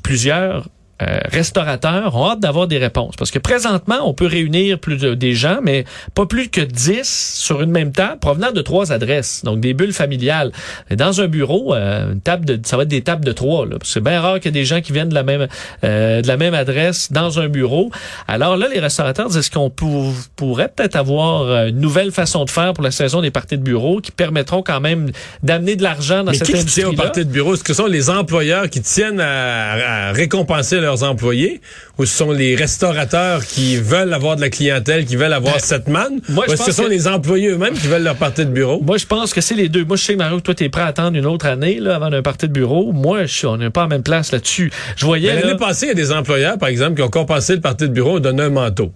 plusieurs 0.03 0.67
euh, 1.01 1.19
restaurateurs 1.25 2.15
ont 2.15 2.29
hâte 2.31 2.39
d'avoir 2.39 2.67
des 2.67 2.77
réponses. 2.77 3.15
Parce 3.17 3.31
que 3.31 3.39
présentement, 3.39 3.97
on 4.05 4.13
peut 4.13 4.27
réunir 4.27 4.79
plus 4.79 4.97
de, 4.97 5.13
des 5.13 5.33
gens, 5.33 5.59
mais 5.61 5.85
pas 6.13 6.25
plus 6.25 6.49
que 6.49 6.61
10 6.61 7.03
sur 7.37 7.61
une 7.61 7.71
même 7.71 7.91
table 7.91 8.19
provenant 8.19 8.51
de 8.51 8.61
trois 8.61 8.91
adresses. 8.91 9.43
Donc, 9.43 9.59
des 9.59 9.73
bulles 9.73 9.93
familiales. 9.93 10.51
Dans 10.95 11.21
un 11.21 11.27
bureau, 11.27 11.73
euh, 11.75 12.13
une 12.13 12.21
table 12.21 12.45
de, 12.45 12.59
ça 12.65 12.77
va 12.77 12.83
être 12.83 12.89
des 12.89 13.01
tables 13.01 13.25
de 13.25 13.31
trois. 13.31 13.65
là. 13.65 13.75
C'est 13.83 14.01
bien 14.03 14.21
rare 14.21 14.35
qu'il 14.39 14.45
y 14.45 14.57
ait 14.57 14.61
des 14.61 14.65
gens 14.65 14.81
qui 14.81 14.93
viennent 14.93 15.09
de 15.09 15.13
la 15.15 15.23
même, 15.23 15.47
euh, 15.83 16.21
de 16.21 16.27
la 16.27 16.37
même 16.37 16.53
adresse 16.53 17.11
dans 17.11 17.39
un 17.39 17.47
bureau. 17.49 17.91
Alors 18.27 18.55
là, 18.57 18.67
les 18.73 18.79
restaurateurs 18.79 19.27
disent 19.27 19.37
est-ce 19.37 19.51
qu'on 19.51 19.69
pour- 19.69 20.13
pourrait 20.35 20.69
peut-être 20.73 20.95
avoir 20.95 21.41
euh, 21.41 21.67
une 21.67 21.79
nouvelle 21.79 22.11
façon 22.11 22.45
de 22.45 22.49
faire 22.49 22.73
pour 22.73 22.83
la 22.83 22.91
saison 22.91 23.21
des 23.21 23.31
parties 23.31 23.57
de 23.57 23.63
bureau 23.63 23.99
qui 23.99 24.11
permettront 24.11 24.61
quand 24.63 24.79
même 24.79 25.11
d'amener 25.43 25.75
de 25.75 25.83
l'argent 25.83 26.23
dans 26.23 26.31
Mais 26.31 26.37
cette 26.37 26.47
qui 26.47 26.53
qui 26.53 26.59
industrie 26.59 26.81
tient 26.83 26.89
au 26.91 26.95
party 26.95 27.25
de 27.25 27.29
bureau? 27.31 27.53
Est-ce 27.53 27.63
que 27.63 27.73
ce 27.73 27.81
sont 27.81 27.87
les 27.87 28.09
employeurs 28.09 28.69
qui 28.69 28.81
tiennent 28.81 29.19
à, 29.19 30.07
à 30.09 30.11
récompenser 30.13 30.79
leurs 30.85 31.03
employés 31.03 31.61
ou 31.97 32.05
ce 32.05 32.15
sont 32.17 32.31
les 32.31 32.55
restaurateurs 32.55 33.45
qui 33.45 33.77
veulent 33.77 34.13
avoir 34.13 34.35
de 34.35 34.41
la 34.41 34.49
clientèle, 34.49 35.05
qui 35.05 35.15
veulent 35.15 35.33
avoir 35.33 35.59
cette 35.59 35.87
manne? 35.87 36.21
moi, 36.29 36.45
ou 36.47 36.51
est-ce 36.53 36.61
que 36.65 36.71
ce 36.71 36.71
sont 36.71 36.83
que- 36.83 36.89
les 36.89 37.07
employés 37.07 37.49
eux-mêmes 37.49 37.73
qui 37.73 37.87
veulent 37.87 38.03
leur 38.03 38.15
party 38.15 38.45
de 38.45 38.51
bureau? 38.51 38.81
Moi, 38.81 38.97
je 38.97 39.05
pense 39.05 39.33
que 39.33 39.41
c'est 39.41 39.55
les 39.55 39.69
deux. 39.69 39.83
Moi, 39.85 39.97
je 39.97 40.03
sais 40.03 40.13
que 40.13 40.17
Mario, 40.19 40.39
toi, 40.39 40.53
t'es 40.55 40.69
prêt 40.69 40.81
à 40.81 40.87
attendre 40.87 41.17
une 41.17 41.25
autre 41.25 41.45
année 41.45 41.79
là, 41.79 41.95
avant 41.95 42.09
d'un 42.09 42.21
parti 42.21 42.47
de 42.47 42.53
bureau. 42.53 42.91
Moi, 42.91 43.25
je 43.25 43.33
suis, 43.33 43.45
on 43.47 43.57
n'est 43.57 43.69
pas 43.69 43.85
en 43.85 43.87
même 43.87 44.03
place 44.03 44.31
là-dessus. 44.31 44.71
Je 44.95 45.05
voyais 45.05 45.33
là, 45.33 45.41
L'année 45.41 45.57
passée, 45.57 45.85
il 45.87 45.89
y 45.89 45.91
a 45.91 45.95
des 45.95 46.11
employeurs, 46.11 46.57
par 46.57 46.69
exemple, 46.69 46.95
qui 46.95 47.01
ont 47.01 47.09
compensé 47.09 47.53
le 47.55 47.61
party 47.61 47.85
de 47.89 47.93
bureau 47.93 48.17
en 48.17 48.19
donnant 48.19 48.43
un 48.43 48.49
manteau. 48.49 48.91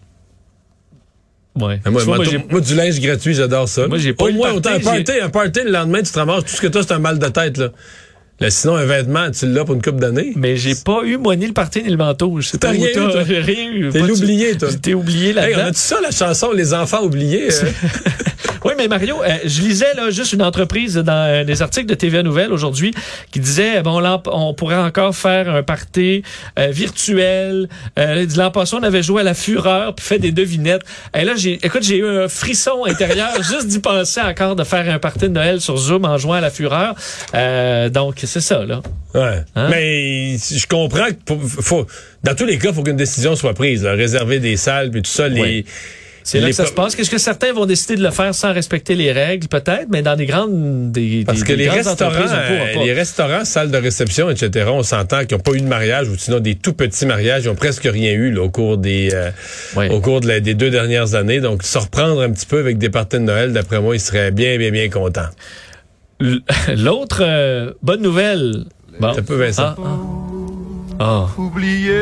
Ouais. 1.60 1.80
Ah, 1.84 1.90
Moi, 1.90 2.04
vois, 2.04 2.62
du 2.62 2.76
linge 2.76 3.00
gratuit, 3.02 3.34
j'adore 3.34 3.68
ça. 3.68 3.88
Moi, 3.88 3.98
j'ai 3.98 4.14
pas 4.14 4.26
Au 4.26 4.32
moins, 4.32 4.54
party, 4.62 4.70
un 4.70 4.80
party, 4.80 5.12
un 5.22 5.30
party, 5.30 5.60
le 5.66 5.72
lendemain, 5.72 6.02
tu 6.02 6.12
te 6.12 6.18
ramasses. 6.20 6.46
Tout 6.46 6.56
ce 6.56 6.62
que 6.62 6.68
tu 6.68 6.78
as, 6.78 6.84
c'est 6.84 6.94
un 6.94 7.00
mal 7.00 7.20
de 7.20 7.28
tête. 7.28 7.58
Là. 7.58 7.70
Là, 8.40 8.50
sinon, 8.50 8.76
un 8.78 8.86
vêtement, 8.86 9.30
tu 9.32 9.46
l'as 9.48 9.66
pour 9.66 9.76
une 9.76 9.82
couple 9.82 10.00
d'années. 10.00 10.32
mais 10.36 10.56
j'ai 10.56 10.76
pas 10.76 11.02
eu, 11.04 11.18
moi, 11.18 11.36
ni 11.36 11.46
le 11.48 11.54
parti 11.54 11.84
ni 11.84 11.90
le 11.90 11.98
manteau. 11.98 12.40
Je 12.40 12.48
sais 12.50 12.58
pas 12.58 12.70
rien 12.70 12.88
eu, 12.88 12.92
t'as- 12.94 13.12
toi? 13.12 13.24
J'ai 13.28 13.40
rien 13.42 13.72
eu. 13.72 13.90
T'es 13.92 14.00
l'oublié, 14.00 14.58
toi. 14.58 14.70
T'es 14.82 14.94
oublié 14.94 15.30
Hey, 15.30 15.34
on 15.34 15.58
là-dedans. 15.58 15.70
a 15.70 15.74
ça, 15.74 16.00
la 16.02 16.12
chanson 16.12 16.52
Les 16.54 16.74
enfants 16.74 17.04
oubliés? 17.04 17.50
euh? 17.52 17.66
Oui, 18.66 18.74
mais 18.78 18.90
Mario, 18.90 19.16
euh, 19.24 19.38
je 19.46 19.62
lisais 19.62 19.94
là 19.96 20.10
juste 20.10 20.34
une 20.34 20.42
entreprise 20.42 20.96
dans 20.96 21.14
euh, 21.30 21.44
des 21.46 21.62
articles 21.62 21.88
de 21.88 21.94
TVA 21.94 22.24
Nouvelles 22.24 22.52
aujourd'hui 22.52 22.94
qui 23.32 23.40
disait 23.40 23.82
bon 23.82 24.02
l'an- 24.02 24.22
on 24.26 24.54
pourrait 24.54 24.76
encore 24.76 25.16
faire 25.16 25.50
un 25.50 25.64
party 25.64 26.24
euh, 26.60 26.68
virtuel. 26.70 27.70
Euh, 27.98 28.26
l'an 28.36 28.52
passé 28.52 28.76
on 28.78 28.84
avait 28.84 29.02
joué 29.02 29.22
à 29.22 29.24
la 29.24 29.34
fureur 29.34 29.96
puis 29.96 30.06
fait 30.06 30.20
des 30.20 30.34
devinettes. 30.34 30.82
Et 31.18 31.24
là 31.24 31.36
j'ai 31.38 31.54
écoute 31.66 31.84
j'ai 31.84 32.00
eu 32.00 32.06
un 32.06 32.28
frisson 32.28 32.84
intérieur 32.86 33.30
juste 33.38 33.68
d'y 33.68 33.80
penser 33.80 34.20
encore 34.20 34.58
de 34.58 34.66
faire 34.66 34.94
un 34.94 35.00
party 35.00 35.20
de 35.22 35.28
Noël 35.30 35.62
sur 35.62 35.78
Zoom 35.78 36.04
en 36.04 36.18
jouant 36.18 36.34
à 36.34 36.42
la 36.42 36.50
fureur. 36.50 36.96
Euh, 37.36 37.88
donc 37.88 38.26
c'est 38.30 38.42
ça 38.42 38.64
là. 38.66 38.82
Ouais. 39.14 39.44
Hein? 39.56 39.68
Mais 39.70 40.38
je 40.38 40.66
comprends 40.68 41.08
que 41.08 41.14
pour- 41.26 41.42
faut, 41.44 41.86
dans 42.24 42.36
tous 42.36 42.46
les 42.46 42.58
cas, 42.58 42.70
il 42.70 42.76
faut 42.76 42.84
qu'une 42.84 42.96
décision 42.96 43.36
soit 43.36 43.54
prise. 43.54 43.84
là. 43.84 43.94
Réserver 43.94 44.40
des 44.40 44.56
salles 44.56 44.92
puis 44.92 45.02
tout 45.02 45.12
ça. 45.12 45.28
Les, 45.28 45.42
Oui. 45.42 45.66
C'est 46.22 46.42
là 46.42 46.50
que 46.50 46.54
ça 46.54 46.66
se 46.68 46.74
passe. 46.74 46.96
Qu'est-ce 46.96 47.10
que 47.10 47.18
certains 47.18 47.54
vont 47.54 47.66
décider 47.66 47.96
de 47.96 48.04
le 48.04 48.12
faire 48.12 48.36
sans 48.36 48.54
respecter 48.54 48.94
les 48.94 49.12
règles, 49.12 49.48
peut-être, 49.48 49.88
mais 49.90 50.04
dans 50.04 50.16
des 50.16 50.28
grandes, 50.28 50.92
des, 50.92 51.24
Parce 51.26 51.40
des- 51.40 51.44
que 51.46 51.54
des 51.54 51.64
les 51.64 51.70
restaurants, 51.70 52.12
euh, 52.14 52.84
les 52.86 52.94
restaurants, 52.94 53.46
salles 53.46 53.72
de 53.72 53.78
réception, 53.78 54.30
etc., 54.30 54.68
on 54.72 54.84
s'entend 54.84 55.26
qu'ils 55.26 55.38
n'ont 55.38 55.42
pas 55.44 55.54
eu 55.54 55.62
de 55.62 55.66
mariage 55.68 56.08
ou 56.10 56.18
sinon 56.18 56.40
des 56.40 56.54
tout 56.54 56.74
petits 56.74 57.08
mariages, 57.08 57.46
ils 57.46 57.50
ont 57.50 57.56
presque 57.56 57.86
rien 57.86 58.12
eu 58.12 58.32
là, 58.32 58.44
au 58.44 58.50
cours 58.52 58.78
des 58.78 59.10
euh, 59.14 59.32
au 59.90 60.02
cours 60.02 60.20
de 60.22 60.28
la- 60.28 60.40
des 60.40 60.54
deux 60.54 60.70
dernières 60.70 61.16
années. 61.16 61.40
Donc, 61.40 61.64
se 61.64 61.78
reprendre 61.80 62.22
un 62.22 62.30
petit 62.30 62.46
peu 62.46 62.60
avec 62.60 62.78
des 62.78 62.90
parties 62.90 63.18
de 63.18 63.24
Noël, 63.24 63.52
d'après 63.52 63.80
moi, 63.80 63.96
ils 63.96 64.00
seraient 64.02 64.30
bien, 64.32 64.58
bien, 64.60 64.70
bien 64.70 64.90
contents. 64.90 65.30
L'autre 66.78 67.22
euh, 67.22 67.74
bonne 67.82 68.02
nouvelle. 68.02 68.66
Bon. 69.00 69.14
Ça 69.14 69.22
peut, 69.22 69.36
Vincent. 69.36 69.76
Ah, 69.78 69.84
ah. 69.84 70.29
Ah. 71.00 71.28
Oublié 71.38 71.96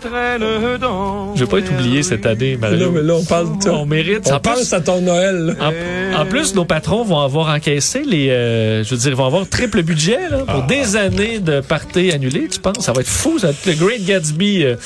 traîne 0.00 0.44
dans. 0.80 1.34
Je 1.34 1.44
vais 1.44 1.50
pas 1.50 1.58
être 1.58 1.72
oublié 1.72 2.02
cette 2.04 2.24
année, 2.26 2.56
Mario. 2.56 2.90
Mais 2.92 3.02
là, 3.02 3.14
on 3.14 3.24
parle. 3.24 3.48
On 3.68 3.84
mérite. 3.86 4.28
On 4.30 4.34
En 4.34 4.40
plus, 4.40 4.52
pense 4.52 4.72
à 4.72 4.80
ton 4.80 5.00
Noël. 5.00 5.56
là. 5.58 5.72
en, 6.16 6.22
en 6.22 6.26
plus, 6.26 6.54
nos 6.54 6.64
patrons 6.64 7.02
vont 7.02 7.18
avoir 7.20 7.52
encaissé 7.54 8.02
les, 8.04 8.30
euh, 8.30 8.84
je 8.84 8.90
veux 8.90 8.96
dire, 9.00 9.10
ils 9.10 9.16
vont 9.16 9.26
avoir 9.26 9.48
triple 9.48 9.82
budget 9.82 10.18
là, 10.30 10.38
pour 10.46 10.62
des 10.64 10.94
années 10.96 11.38
de 11.40 11.60
parties 11.60 12.12
annulées. 12.12 12.46
Tu 12.48 12.60
penses 12.60 12.78
Ça 12.84 12.92
va 12.92 13.00
être 13.00 13.08
fou, 13.08 13.38
ça 13.40 13.48
va 13.48 13.52
être 13.52 13.66
le 13.66 13.72
Great 13.74 14.04
Gatsby, 14.04 14.62
euh, 14.64 14.76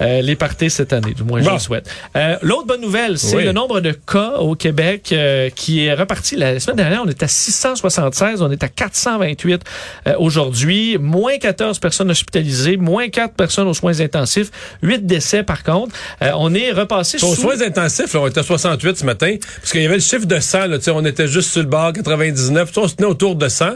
euh, 0.00 0.22
les 0.22 0.36
parties 0.36 0.70
cette 0.70 0.92
année. 0.94 1.12
Du 1.12 1.24
moins, 1.24 1.42
je 1.42 1.50
le 1.50 1.58
souhaite. 1.58 1.90
Euh, 2.16 2.36
L'autre 2.42 2.66
bonne 2.66 2.80
nouvelle, 2.80 3.18
c'est 3.18 3.36
Oui. 3.36 3.44
le 3.44 3.52
nombre 3.52 3.80
de 3.80 3.92
cas 3.92 4.34
au 4.38 4.54
Québec 4.54 5.10
euh, 5.12 5.50
qui 5.50 5.84
est 5.84 5.92
reparti. 5.94 6.36
La 6.36 6.58
semaine 6.60 6.76
dernière, 6.76 7.02
on 7.04 7.08
était 7.10 7.24
à 7.24 7.28
676, 7.28 8.40
on 8.42 8.50
est 8.50 8.62
à 8.62 8.68
428 8.68 9.62
euh, 10.06 10.14
aujourd'hui. 10.18 10.96
Moins 10.98 11.36
14 11.38 11.78
personnes 11.78 12.08
hospitalisées, 12.22 12.76
moins 12.76 13.08
4 13.08 13.34
personnes 13.34 13.68
aux 13.68 13.74
soins 13.74 14.00
intensifs, 14.00 14.50
8 14.82 15.06
décès 15.06 15.42
par 15.42 15.62
contre. 15.62 15.94
Euh, 16.22 16.30
on 16.36 16.54
est 16.54 16.72
repassé 16.72 17.18
Aux 17.22 17.34
sous... 17.34 17.42
soins 17.42 17.60
intensifs, 17.60 18.14
là, 18.14 18.20
on 18.20 18.28
était 18.28 18.40
à 18.40 18.44
68 18.44 18.98
ce 18.98 19.04
matin, 19.04 19.36
parce 19.60 19.72
qu'il 19.72 19.82
y 19.82 19.86
avait 19.86 19.96
le 19.96 20.00
chiffre 20.00 20.26
de 20.26 20.38
100, 20.38 20.66
là, 20.66 20.78
on 20.94 21.04
était 21.04 21.28
juste 21.28 21.50
sur 21.50 21.62
le 21.62 21.68
bord, 21.68 21.92
99, 21.92 22.70
on 22.76 22.88
se 22.88 22.94
tenait 22.94 23.08
autour 23.08 23.36
de 23.36 23.48
100, 23.48 23.66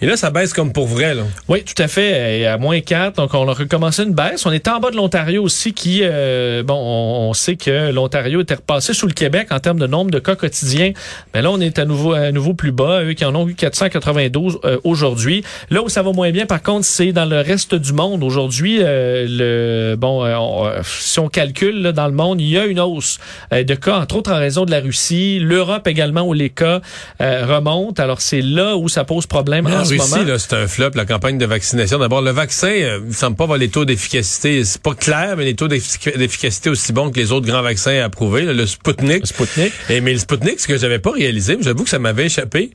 et 0.00 0.06
là, 0.06 0.16
ça 0.16 0.30
baisse 0.30 0.52
comme 0.52 0.72
pour 0.72 0.86
vrai. 0.86 1.14
Là. 1.14 1.22
Oui, 1.48 1.62
tout 1.62 1.80
à 1.82 1.88
fait. 1.88 2.40
Et 2.40 2.46
à 2.46 2.58
moins 2.58 2.80
4, 2.80 3.16
donc 3.16 3.34
on 3.34 3.48
a 3.48 3.52
recommencé 3.52 4.02
une 4.02 4.14
baisse. 4.14 4.46
On 4.46 4.52
est 4.52 4.68
en 4.68 4.80
bas 4.80 4.90
de 4.90 4.96
l'Ontario 4.96 5.42
aussi, 5.42 5.72
qui, 5.72 6.00
euh, 6.02 6.62
bon, 6.62 6.74
on, 6.74 7.30
on 7.30 7.32
sait 7.32 7.56
que 7.56 7.90
l'Ontario 7.90 8.40
était 8.40 8.54
repassé 8.54 8.94
sous 8.94 9.06
le 9.06 9.12
Québec 9.12 9.48
en 9.50 9.60
termes 9.60 9.78
de 9.78 9.86
nombre 9.86 10.10
de 10.10 10.18
cas 10.18 10.36
quotidiens. 10.36 10.92
Mais 11.34 11.42
là, 11.42 11.50
on 11.50 11.60
est 11.60 11.78
à 11.78 11.84
nouveau, 11.84 12.12
à 12.12 12.32
nouveau 12.32 12.54
plus 12.54 12.72
bas. 12.72 13.02
Eux 13.02 13.14
qui 13.14 13.24
en 13.24 13.34
ont 13.34 13.48
eu 13.48 13.54
492 13.54 14.58
euh, 14.64 14.78
aujourd'hui. 14.84 15.44
Là 15.70 15.82
où 15.82 15.88
ça 15.88 16.02
va 16.02 16.12
moins 16.12 16.30
bien, 16.30 16.46
par 16.46 16.62
contre, 16.62 16.84
c'est 16.84 17.12
dans 17.12 17.24
le 17.24 17.40
reste 17.40 17.74
du 17.74 17.92
monde. 17.96 18.22
Aujourd'hui, 18.22 18.78
euh, 18.80 19.26
le 19.28 19.96
bon, 19.96 20.24
euh, 20.24 20.36
on- 20.36 20.66
euh, 20.66 20.80
si 20.84 21.18
on 21.18 21.28
calcule 21.28 21.82
là, 21.82 21.92
dans 21.92 22.06
le 22.06 22.12
monde, 22.12 22.40
il 22.40 22.48
y 22.48 22.58
a 22.58 22.66
une 22.66 22.78
hausse 22.80 23.18
euh, 23.52 23.64
de 23.64 23.74
cas, 23.74 23.96
entre 23.98 24.16
autres 24.16 24.30
en 24.32 24.36
raison 24.38 24.64
de 24.64 24.70
la 24.70 24.80
Russie, 24.80 25.38
l'Europe 25.40 25.86
également 25.88 26.22
où 26.22 26.32
les 26.32 26.50
cas 26.50 26.80
euh, 27.20 27.44
remontent. 27.46 28.00
Alors 28.02 28.20
c'est 28.20 28.42
là 28.42 28.76
où 28.76 28.88
ça 28.88 29.04
pose 29.04 29.26
problème 29.26 29.64
Mais 29.64 29.74
en 29.74 29.80
en 29.80 29.84
ce 29.84 29.94
Russie, 29.94 30.10
moment. 30.10 30.22
là, 30.24 30.38
c'est 30.38 30.52
un 30.54 30.66
flop, 30.68 30.90
la 30.94 31.04
campagne 31.06 31.38
de 31.38 31.46
vaccination. 31.46 31.98
D'abord, 31.98 32.22
le 32.22 32.30
vaccin, 32.30 32.70
il 32.70 33.14
semble 33.14 33.36
pas 33.36 33.44
avoir 33.44 33.58
les 33.58 33.68
taux 33.68 33.84
d'efficacité. 33.84 34.64
C'est 34.64 34.82
pas 34.82 34.94
clair, 34.94 35.34
mais 35.36 35.44
les 35.44 35.54
taux 35.56 35.68
d'effic- 35.68 36.16
d'efficacité 36.16 36.70
aussi 36.70 36.92
bons 36.92 37.10
que 37.10 37.18
les 37.18 37.32
autres 37.32 37.46
grands 37.46 37.62
vaccins 37.62 38.00
approuvés. 38.04 38.42
là, 38.42 38.52
le 38.52 38.66
Sputnik. 38.66 39.26
Sputnik. 39.26 39.72
Et, 39.90 40.00
mais 40.00 40.12
le 40.12 40.18
Sputnik, 40.18 40.60
ce 40.60 40.68
que 40.68 40.76
j'avais 40.76 40.98
pas 40.98 41.12
réalisé, 41.12 41.56
mais 41.56 41.62
j'avoue 41.62 41.84
que 41.84 41.90
ça 41.90 41.98
m'avait 41.98 42.26
échappé. 42.26 42.70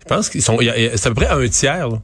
Je 0.00 0.04
pense 0.14 0.28
qu'ils 0.30 0.42
sont, 0.42 0.58
il 0.60 0.66
y 0.66 0.70
a- 0.70 0.78
il 0.78 0.84
y 0.84 0.86
a- 0.86 0.96
c'est 0.96 1.08
à 1.08 1.10
peu 1.10 1.16
près 1.24 1.28
un 1.28 1.46
tiers 1.48 1.88
là, 1.88 2.00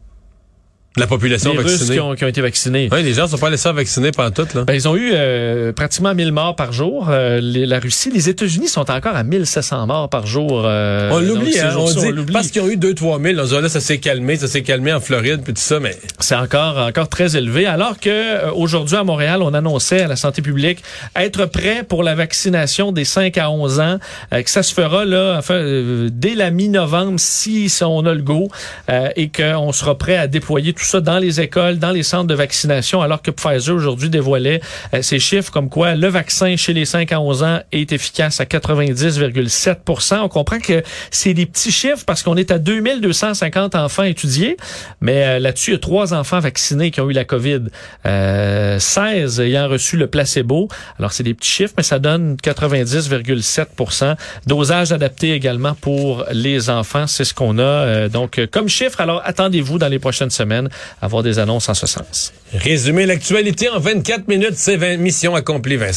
la 0.97 1.07
population 1.07 1.53
les 1.53 1.59
Russes 1.59 1.73
vaccinée. 1.73 1.95
qui 1.95 2.01
ont, 2.01 2.15
qui 2.15 2.25
ont 2.25 2.29
été 2.29 2.41
vaccinés. 2.41 2.89
Ouais, 2.93 3.03
les 3.03 3.15
gens 3.15 3.27
sont 3.27 3.39
pas 3.39 3.51
laissés 3.51 3.73
vacciner 3.73 4.13
pendant 4.13 4.31
tout, 4.31 4.47
là. 4.55 4.63
Ben, 4.65 4.75
ils 4.75 4.87
ont 4.89 4.95
eu 4.97 5.11
euh, 5.13 5.73
pratiquement 5.73 6.15
1000 6.15 6.31
morts 6.33 6.55
par 6.55 6.73
jour. 6.73 7.09
Euh, 7.11 7.41
les- 7.41 7.67
la 7.67 7.81
Russie, 7.81 8.11
les 8.13 8.29
États-Unis 8.29 8.69
sont 8.69 8.89
encore 8.91 9.17
à 9.17 9.25
1700 9.25 9.87
morts 9.87 10.09
par 10.09 10.27
jour. 10.27 10.63
euh, 10.67 11.11
on 11.13 11.19
l'oublie, 11.19 11.59
hein. 11.59 11.75
On 11.77 11.91
dit, 11.91 12.11
l'oublie. 12.13 12.33
parce 12.33 12.49
qu'ils 12.49 12.63
ont 12.63 12.69
eu 12.69 12.77
2-3 12.77 13.21
000. 13.21 13.41
On 13.41 13.45
dit, 13.45 13.61
là, 13.63 13.69
ça 13.69 13.81
s'est 13.81 13.99
calmé, 13.99 14.37
ça 14.37 14.47
s'est 14.47 14.63
calmé 14.63 14.93
en 14.93 15.01
Floride, 15.01 15.41
puis 15.43 15.53
tout 15.55 15.61
ça, 15.61 15.81
mais 15.81 15.97
C'est 16.21 16.37
encore 16.37 16.79
encore 16.79 17.09
très 17.09 17.37
élevé. 17.37 17.67
Alors 17.67 17.99
que 17.99 18.09
euh, 18.11 18.51
aujourd'hui 18.53 18.97
à 18.97 19.05
Montréal, 19.05 19.43
on 19.43 19.53
annonçait 19.55 20.03
à 20.03 20.07
la 20.09 20.17
santé 20.17 20.43
publique 20.43 20.83
être 21.17 21.47
prêt 21.47 21.83
pour 21.83 22.03
la 22.03 22.15
vaccination 22.15 22.93
des 22.93 23.05
5 23.05 23.37
à 23.39 23.51
11 23.51 23.81
ans, 23.81 23.99
euh, 24.33 24.43
que 24.43 24.51
ça 24.51 24.63
se 24.63 24.73
fera 24.73 25.05
là 25.05 25.37
enfin, 25.39 25.55
euh, 25.55 26.09
dès 26.13 26.35
la 26.35 26.51
mi-novembre 26.51 27.19
si, 27.19 27.69
si 27.69 27.83
on 27.85 28.07
a 28.07 28.15
le 28.15 28.23
go 28.23 28.49
euh, 28.91 29.09
et 29.17 29.29
qu'on 29.31 29.73
sera 29.73 29.97
prêt 29.99 30.17
à 30.17 30.27
déployer 30.29 30.73
tout 30.73 30.84
tout 30.85 30.91
ça 30.91 31.01
dans 31.01 31.19
les 31.19 31.41
écoles, 31.41 31.79
dans 31.79 31.93
les 31.93 32.03
centres 32.03 32.27
de 32.27 32.35
vaccination, 32.35 33.01
alors 33.01 33.23
que 33.23 33.31
Pfizer 33.31 33.75
aujourd'hui 33.75 34.11
dévoilait 34.11 34.61
euh, 34.93 35.01
ces 35.01 35.19
chiffres 35.19 35.51
comme 35.51 35.71
quoi 35.71 35.95
le 35.95 36.09
vaccin 36.09 36.57
chez 36.57 36.75
les 36.75 36.85
5 36.85 37.11
à 37.11 37.21
11 37.21 37.43
ans 37.43 37.61
est 37.73 37.91
efficace 37.93 38.41
à 38.41 38.45
90,7% 38.45 40.19
On 40.21 40.29
comprend 40.29 40.59
que 40.59 40.83
c'est 41.11 41.33
des 41.33 41.47
petits 41.47 41.73
chiffres 41.73 42.05
parce 42.07 42.23
qu'on 42.23 42.37
est 42.37 42.51
à 42.51 42.59
2250 42.59 43.77
enfants 43.77 44.03
étudiés, 44.03 44.59
mais 45.01 45.25
euh, 45.25 45.39
là-dessus, 45.39 45.71
il 45.71 45.75
y 45.75 45.77
a 45.77 45.81
trois 45.81 46.13
enfants 46.13 46.39
vaccinés 46.39 46.91
qui 46.91 47.01
ont 47.01 47.09
eu 47.09 47.15
la 47.15 47.25
COVID, 47.25 47.63
euh, 48.05 48.79
16 48.79 49.41
ayant 49.41 49.69
reçu 49.69 49.97
le 49.97 50.07
placebo. 50.07 50.69
Alors, 50.99 51.13
c'est 51.13 51.23
des 51.23 51.33
petits 51.33 51.49
chiffres, 51.49 51.73
mais 51.79 51.83
ça 51.83 51.99
donne 51.99 52.37
90,7% 52.43 54.17
Dosage 54.47 54.93
adapté 54.93 55.33
également 55.33 55.75
pour 55.75 56.27
les 56.31 56.69
enfants, 56.69 57.07
c'est 57.07 57.25
ce 57.25 57.33
qu'on 57.33 57.59
a 57.59 57.63
euh, 57.63 58.09
donc 58.11 58.39
comme 58.53 58.69
chiffre. 58.69 59.01
Alors, 59.01 59.23
attendez-vous 59.25 59.79
dans 59.79 59.89
les 59.89 59.99
prochaines 59.99 60.31
semaines 60.31 60.69
avoir 61.01 61.23
des 61.23 61.39
annonces 61.39 61.69
en 61.69 61.75
ce 61.75 61.87
sens. 61.87 62.33
Résumer 62.53 63.07
l'actualité 63.07 63.69
en 63.69 63.79
24 63.79 64.29
minutes, 64.29 64.57
c'est 64.57 64.77
20 64.77 64.99
mission 64.99 65.35
accomplie, 65.35 65.77
Vincent. 65.77 65.93